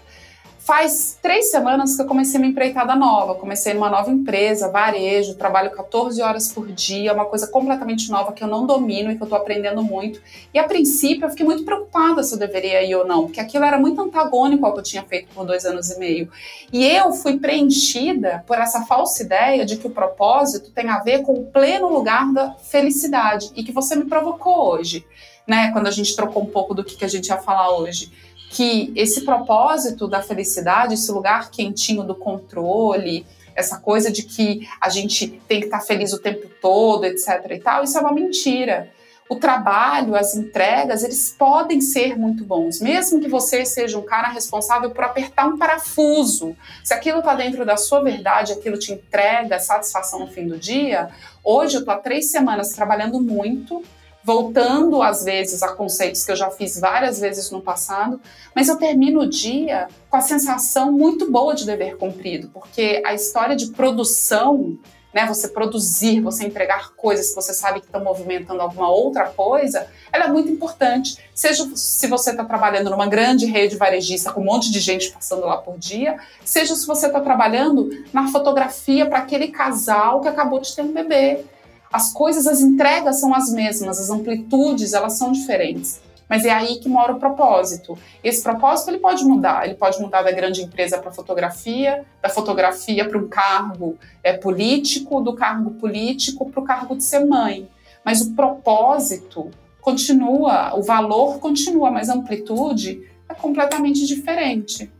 Faz 0.66 1.16
três 1.22 1.52
semanas 1.52 1.96
que 1.96 2.02
eu 2.02 2.08
comecei 2.08 2.40
uma 2.40 2.48
empreitada 2.48 2.96
nova, 2.96 3.36
comecei 3.36 3.76
numa 3.76 3.88
nova 3.88 4.10
empresa, 4.10 4.68
varejo, 4.68 5.36
trabalho 5.36 5.70
14 5.70 6.20
horas 6.24 6.52
por 6.52 6.72
dia, 6.72 7.14
uma 7.14 7.26
coisa 7.26 7.46
completamente 7.46 8.10
nova 8.10 8.34
que 8.34 8.44
eu 8.44 8.48
não 8.48 8.66
domino 8.66 9.12
e 9.12 9.16
que 9.16 9.22
eu 9.22 9.26
estou 9.26 9.38
aprendendo 9.38 9.84
muito. 9.84 10.20
E 10.52 10.58
a 10.58 10.64
princípio 10.64 11.26
eu 11.26 11.30
fiquei 11.30 11.46
muito 11.46 11.64
preocupada 11.64 12.24
se 12.24 12.34
eu 12.34 12.40
deveria 12.40 12.82
ir 12.82 12.96
ou 12.96 13.06
não, 13.06 13.26
porque 13.26 13.40
aquilo 13.40 13.64
era 13.64 13.78
muito 13.78 14.02
antagônico 14.02 14.66
ao 14.66 14.74
que 14.74 14.80
eu 14.80 14.84
tinha 14.84 15.04
feito 15.04 15.28
por 15.36 15.46
dois 15.46 15.66
anos 15.66 15.92
e 15.92 16.00
meio. 16.00 16.32
E 16.74 16.84
eu 16.84 17.14
fui 17.14 17.38
preenchida 17.38 18.44
por 18.48 18.58
essa 18.58 18.88
falsa 18.88 19.22
ideia 19.22 19.68
de 19.68 19.78
que 19.78 19.86
o 19.86 19.92
propósito 19.92 20.72
tem 20.72 20.90
a 20.90 20.98
ver 20.98 21.22
com 21.22 21.34
o 21.34 21.46
pleno 21.46 21.90
lugar 21.90 22.34
da 22.34 22.56
felicidade 22.56 23.52
e 23.56 23.64
que 23.64 23.72
você 23.72 23.96
me 23.96 24.06
provocou 24.06 24.72
hoje 24.72 25.06
né, 25.48 25.72
quando 25.72 25.88
a 25.88 25.92
gente 25.92 26.16
trocou 26.16 26.44
um 26.44 26.48
pouco 26.48 26.74
do 26.74 26.84
que, 26.84 27.04
a 27.04 27.08
gente 27.08 27.28
ia 27.28 27.38
falar 27.38 27.78
hoje, 27.78 28.12
que 28.50 28.92
esse 28.96 29.22
propósito 29.22 30.08
da 30.08 30.22
felicidade, 30.22 30.94
esse 30.94 31.12
lugar 31.12 31.52
quentinho 31.52 32.04
do 32.04 32.16
controle, 32.16 33.26
essa 33.56 33.80
coisa 33.80 34.12
de 34.12 34.24
que 34.24 34.68
a 34.82 34.90
gente 34.90 35.28
tem 35.48 35.60
que 35.60 35.66
estar 35.66 35.80
feliz 35.80 36.14
o 36.14 36.20
tempo 36.20 36.50
todo, 36.62 37.06
etc 37.06 37.46
e 37.52 37.60
tal, 37.60 37.84
isso 37.84 37.98
é 37.98 38.02
uma 38.02 38.12
mentira. 38.12 38.92
O 39.28 39.38
trabalho, 39.38 40.16
as 40.16 40.36
entregas, 40.36 41.04
eles 41.04 41.36
podem 41.36 41.82
ser 41.82 42.16
muito 42.16 42.46
bons, 42.46 42.80
mesmo 42.80 43.20
que 43.20 43.28
você 43.28 43.66
seja 43.66 43.98
um 43.98 44.04
cara 44.04 44.28
responsável 44.28 44.92
por 44.92 45.04
apertar 45.04 45.48
um 45.48 45.58
parafuso. 45.58 46.56
Se 46.84 46.94
aquilo 46.94 47.20
está 47.20 47.34
dentro 47.34 47.66
da 47.66 47.76
sua 47.76 48.04
verdade, 48.04 48.54
aquilo 48.54 48.78
te 48.78 48.94
entrega 48.94 49.58
satisfação 49.58 50.20
no 50.20 50.28
fim 50.28 50.48
do 50.48 50.60
dia. 50.60 51.10
Hoje 51.44 51.76
eu 51.76 51.80
estou 51.80 51.96
há 51.96 51.98
três 51.98 52.30
semanas 52.30 52.74
trabalhando 52.74 53.20
muito, 53.20 53.84
voltando 54.26 55.04
às 55.04 55.24
vezes 55.24 55.62
a 55.62 55.74
conceitos 55.74 56.24
que 56.24 56.32
eu 56.32 56.36
já 56.36 56.50
fiz 56.50 56.80
várias 56.80 57.20
vezes 57.20 57.52
no 57.52 57.62
passado, 57.62 58.20
mas 58.56 58.68
eu 58.68 58.76
termino 58.76 59.22
o 59.22 59.30
dia 59.30 59.88
com 60.10 60.18
a 60.18 60.22
sensação 60.22 60.92
muito 60.92 61.32
boa 61.32 61.54
de 61.54 61.64
dever 61.64 61.96
cumprido, 61.96 62.50
porque 62.52 63.04
a 63.06 63.14
história 63.14 63.56
de 63.56 63.68
produção 63.68 64.80
né, 65.14 65.26
você 65.26 65.48
produzir, 65.48 66.20
você 66.20 66.46
entregar 66.46 66.94
coisas 66.94 67.30
que 67.30 67.36
você 67.36 67.54
sabe 67.54 67.80
que 67.80 67.86
estão 67.86 68.04
movimentando 68.04 68.62
alguma 68.62 68.90
outra 68.90 69.30
coisa, 69.30 69.88
ela 70.12 70.26
é 70.26 70.28
muito 70.28 70.52
importante. 70.52 71.18
Seja 71.34 71.66
se 71.74 72.06
você 72.08 72.32
está 72.32 72.44
trabalhando 72.44 72.90
numa 72.90 73.08
grande 73.08 73.46
rede 73.46 73.78
varejista 73.78 74.34
com 74.34 74.42
um 74.42 74.44
monte 74.44 74.70
de 74.70 74.82
gente 74.82 75.12
passando 75.12 75.46
lá 75.46 75.56
por 75.56 75.78
dia, 75.78 76.18
seja 76.44 76.76
se 76.76 76.86
você 76.86 77.08
está 77.08 77.22
trabalhando 77.22 77.90
na 78.12 78.28
fotografia 78.28 79.06
para 79.06 79.20
aquele 79.20 79.48
casal 79.48 80.20
que 80.20 80.28
acabou 80.28 80.60
de 80.60 80.76
ter 80.76 80.82
um 80.82 80.92
bebê. 80.92 81.46
As 81.92 82.12
coisas, 82.12 82.48
as 82.48 82.62
entregas 82.62 83.20
são 83.20 83.34
as 83.34 83.52
mesmas, 83.52 84.00
as 84.00 84.10
amplitudes 84.10 84.94
elas 84.94 85.18
são 85.18 85.32
diferentes. 85.32 86.02
Mas 86.28 86.44
é 86.44 86.50
aí 86.50 86.78
que 86.78 86.90
mora 86.90 87.14
o 87.14 87.20
propósito. 87.20 87.98
Esse 88.24 88.42
propósito 88.42 88.90
ele 88.90 88.98
pode 88.98 89.24
mudar. 89.24 89.66
Ele 89.66 89.76
pode 89.76 90.00
mudar 90.00 90.24
da 90.24 90.32
grande 90.32 90.62
empresa 90.64 90.98
para 90.98 91.12
fotografia, 91.12 92.04
da 92.22 92.30
fotografia 92.30 93.08
para 93.08 93.18
um 93.18 93.28
cargo 93.28 93.98
é, 94.24 94.34
político, 94.34 95.22
do 95.22 95.36
cargo 95.36 95.72
político 95.72 96.50
para 96.50 96.60
o 96.60 96.64
cargo 96.64 96.96
de 96.96 97.04
ser 97.04 97.26
mãe. 97.26 97.70
Mas 98.04 98.22
o 98.22 98.34
propósito 98.34 99.52
continua, 99.82 100.76
o 100.76 100.82
valor 100.82 101.40
continua, 101.40 101.92
mas 101.92 102.10
a 102.10 102.16
amplitude 102.16 103.08
é 103.30 103.34
completamente 103.36 104.06
diferente. 104.06 104.92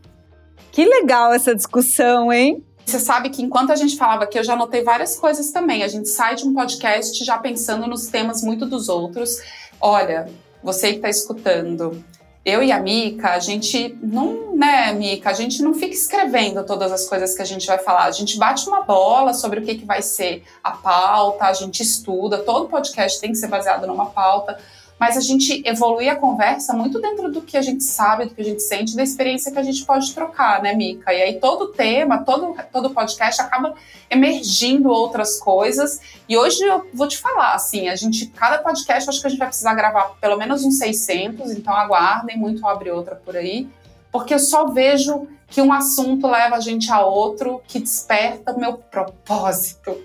Que 0.70 0.84
legal 0.84 1.32
essa 1.32 1.54
discussão, 1.54 2.32
hein? 2.32 2.62
Você 2.86 3.00
sabe 3.00 3.30
que 3.30 3.42
enquanto 3.42 3.72
a 3.72 3.76
gente 3.76 3.96
falava 3.96 4.22
aqui, 4.22 4.38
eu 4.38 4.44
já 4.44 4.52
anotei 4.52 4.84
várias 4.84 5.18
coisas 5.18 5.50
também. 5.50 5.82
A 5.82 5.88
gente 5.88 6.08
sai 6.08 6.36
de 6.36 6.46
um 6.46 6.54
podcast 6.54 7.24
já 7.24 7.36
pensando 7.36 7.84
nos 7.88 8.06
temas 8.06 8.42
muito 8.42 8.64
dos 8.64 8.88
outros. 8.88 9.40
Olha, 9.80 10.28
você 10.62 10.90
que 10.90 10.96
está 10.96 11.08
escutando, 11.08 12.04
eu 12.44 12.62
e 12.62 12.70
a 12.70 12.78
Mica, 12.78 13.30
a 13.30 13.40
gente 13.40 13.98
não, 14.00 14.54
né, 14.54 14.92
Mica, 14.92 15.30
a 15.30 15.32
gente 15.32 15.62
não 15.62 15.74
fica 15.74 15.94
escrevendo 15.94 16.64
todas 16.64 16.92
as 16.92 17.08
coisas 17.08 17.34
que 17.34 17.42
a 17.42 17.44
gente 17.44 17.66
vai 17.66 17.78
falar. 17.78 18.04
A 18.04 18.12
gente 18.12 18.38
bate 18.38 18.68
uma 18.68 18.82
bola 18.82 19.34
sobre 19.34 19.58
o 19.58 19.64
que, 19.64 19.74
que 19.74 19.84
vai 19.84 20.00
ser 20.00 20.44
a 20.62 20.70
pauta, 20.70 21.46
a 21.46 21.52
gente 21.52 21.82
estuda, 21.82 22.38
todo 22.38 22.68
podcast 22.68 23.20
tem 23.20 23.32
que 23.32 23.36
ser 23.36 23.48
baseado 23.48 23.84
numa 23.88 24.06
pauta 24.06 24.56
mas 24.98 25.16
a 25.16 25.20
gente 25.20 25.62
evolui 25.66 26.08
a 26.08 26.16
conversa 26.16 26.72
muito 26.72 27.00
dentro 27.00 27.30
do 27.30 27.42
que 27.42 27.56
a 27.56 27.62
gente 27.62 27.84
sabe, 27.84 28.26
do 28.26 28.34
que 28.34 28.40
a 28.40 28.44
gente 28.44 28.62
sente, 28.62 28.96
da 28.96 29.02
experiência 29.02 29.52
que 29.52 29.58
a 29.58 29.62
gente 29.62 29.84
pode 29.84 30.14
trocar, 30.14 30.62
né, 30.62 30.74
Mica? 30.74 31.12
E 31.12 31.22
aí 31.22 31.40
todo 31.40 31.68
tema, 31.68 32.24
todo, 32.24 32.56
todo 32.72 32.90
podcast 32.90 33.40
acaba 33.40 33.74
emergindo 34.08 34.88
outras 34.88 35.38
coisas. 35.38 36.00
E 36.28 36.36
hoje 36.36 36.62
eu 36.62 36.88
vou 36.94 37.06
te 37.06 37.18
falar, 37.18 37.54
assim, 37.54 37.88
a 37.88 37.96
gente, 37.96 38.26
cada 38.28 38.58
podcast, 38.58 39.10
acho 39.10 39.20
que 39.20 39.26
a 39.26 39.30
gente 39.30 39.38
vai 39.38 39.48
precisar 39.48 39.74
gravar 39.74 40.14
pelo 40.20 40.38
menos 40.38 40.64
uns 40.64 40.78
600, 40.78 41.50
então 41.50 41.74
aguardem, 41.74 42.38
muito 42.38 42.66
abre 42.66 42.90
outra 42.90 43.16
por 43.16 43.36
aí, 43.36 43.68
porque 44.10 44.32
eu 44.32 44.38
só 44.38 44.68
vejo 44.68 45.28
que 45.48 45.60
um 45.60 45.72
assunto 45.72 46.26
leva 46.26 46.56
a 46.56 46.60
gente 46.60 46.90
a 46.90 47.04
outro, 47.04 47.62
que 47.68 47.78
desperta 47.78 48.52
o 48.52 48.58
meu 48.58 48.78
propósito. 48.78 49.96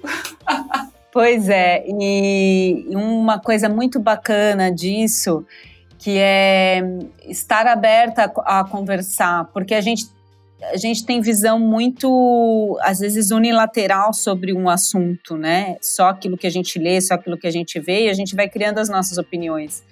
Pois 1.11 1.49
é, 1.49 1.83
e 1.87 2.85
uma 2.95 3.37
coisa 3.37 3.67
muito 3.67 3.99
bacana 3.99 4.71
disso, 4.71 5.45
que 5.99 6.17
é 6.17 6.81
estar 7.27 7.67
aberta 7.67 8.31
a, 8.45 8.63
conversar, 8.63 9.49
porque 9.53 9.75
a 9.75 9.81
gente, 9.81 10.05
a 10.71 10.77
gente 10.77 11.05
tem 11.05 11.19
visão 11.19 11.59
muito, 11.59 12.79
às 12.81 12.99
vezes, 12.99 13.29
unilateral 13.29 14.13
sobre 14.13 14.53
um 14.53 14.69
assunto, 14.69 15.35
né? 15.35 15.75
Só 15.81 16.07
aquilo 16.07 16.37
que 16.37 16.47
a 16.47 16.51
gente 16.51 16.79
lê, 16.79 17.01
só 17.01 17.15
aquilo 17.15 17.37
que 17.37 17.47
a 17.47 17.51
gente 17.51 17.77
vê, 17.77 18.05
e 18.05 18.09
a 18.09 18.13
gente 18.13 18.33
vai 18.33 18.47
criando 18.47 18.79
as 18.79 18.87
nossas 18.87 19.17
opiniões. 19.17 19.83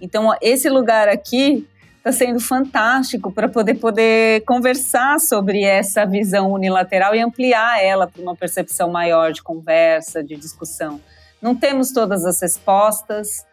Então, 0.00 0.32
esse 0.40 0.70
lugar 0.70 1.08
aqui 1.08 1.66
está 2.08 2.12
sendo 2.12 2.40
fantástico 2.40 3.30
para 3.30 3.48
poder 3.48 3.74
poder 3.74 4.42
conversar 4.44 5.18
sobre 5.20 5.62
essa 5.62 6.06
visão 6.06 6.50
unilateral 6.52 7.14
e 7.14 7.20
ampliar 7.20 7.82
ela 7.82 8.06
para 8.06 8.22
uma 8.22 8.34
percepção 8.34 8.90
maior 8.90 9.32
de 9.32 9.42
conversa, 9.42 10.24
de 10.24 10.36
discussão. 10.36 11.00
Não 11.40 11.54
temos 11.54 11.92
todas 11.92 12.24
as 12.24 12.40
respostas, 12.40 13.46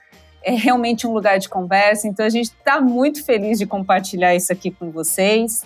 é 0.43 0.51
realmente 0.51 1.05
um 1.05 1.13
lugar 1.13 1.37
de 1.37 1.49
conversa, 1.49 2.07
então 2.07 2.25
a 2.25 2.29
gente 2.29 2.51
está 2.51 2.79
muito 2.79 3.23
feliz 3.25 3.59
de 3.59 3.65
compartilhar 3.65 4.35
isso 4.35 4.51
aqui 4.53 4.71
com 4.71 4.89
vocês. 4.89 5.63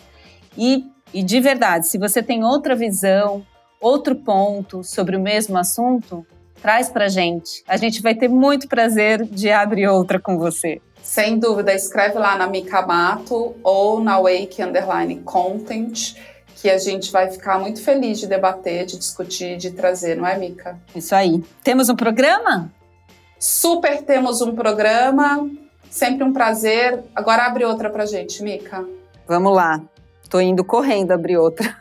E, 0.58 0.86
e 1.14 1.22
de 1.22 1.40
verdade, 1.40 1.88
se 1.88 1.98
você 1.98 2.24
tem 2.24 2.44
outra 2.44 2.76
visão, 2.76 3.46
outro 3.80 4.16
ponto 4.16 4.84
sobre 4.84 5.16
o 5.16 5.20
mesmo 5.20 5.58
assunto, 5.58 6.26
traz 6.62 6.90
para 6.90 7.08
gente. 7.08 7.64
A 7.68 7.78
gente 7.78 8.02
vai 8.02 8.16
ter 8.16 8.28
muito 8.28 8.68
prazer 8.68 9.24
de 9.26 9.52
abrir 9.52 9.88
outra 9.88 10.20
com 10.20 10.38
você. 10.38 10.82
Sem 11.04 11.40
dúvida, 11.40 11.74
escreve 11.74 12.20
lá 12.20 12.38
na 12.38 12.48
Mikamato 12.48 13.56
ou 13.64 14.00
na 14.00 14.20
Wake 14.20 14.62
Underline 14.62 15.22
Content, 15.22 16.16
que 16.56 16.70
a 16.70 16.78
gente 16.78 17.12
vai 17.12 17.30
ficar 17.32 17.58
muito 17.60 17.82
feliz 17.82 18.20
de 18.20 18.28
debater, 18.28 18.86
de 18.86 18.98
discutir, 18.98 19.58
de 19.58 19.72
trazer, 19.72 20.16
não 20.16 20.28
é, 20.28 20.38
Mica? 20.38 20.78
Isso 20.96 21.16
aí. 21.16 21.44
Temos 21.64 21.90
um 21.90 21.96
programa? 21.96 22.72
Super 23.40 24.04
temos 24.04 24.42
um 24.42 24.54
programa. 24.54 25.50
Sempre 25.90 26.24
um 26.24 26.34
prazer. 26.34 27.04
Agora 27.16 27.46
abre 27.46 27.66
outra 27.66 27.90
pra 27.90 28.06
gente, 28.06 28.44
Mica. 28.44 28.86
Vamos 29.28 29.56
lá. 29.56 29.82
Tô 30.30 30.40
indo 30.40 30.64
correndo 30.64 31.12
abrir 31.12 31.38
outra. 31.38 31.76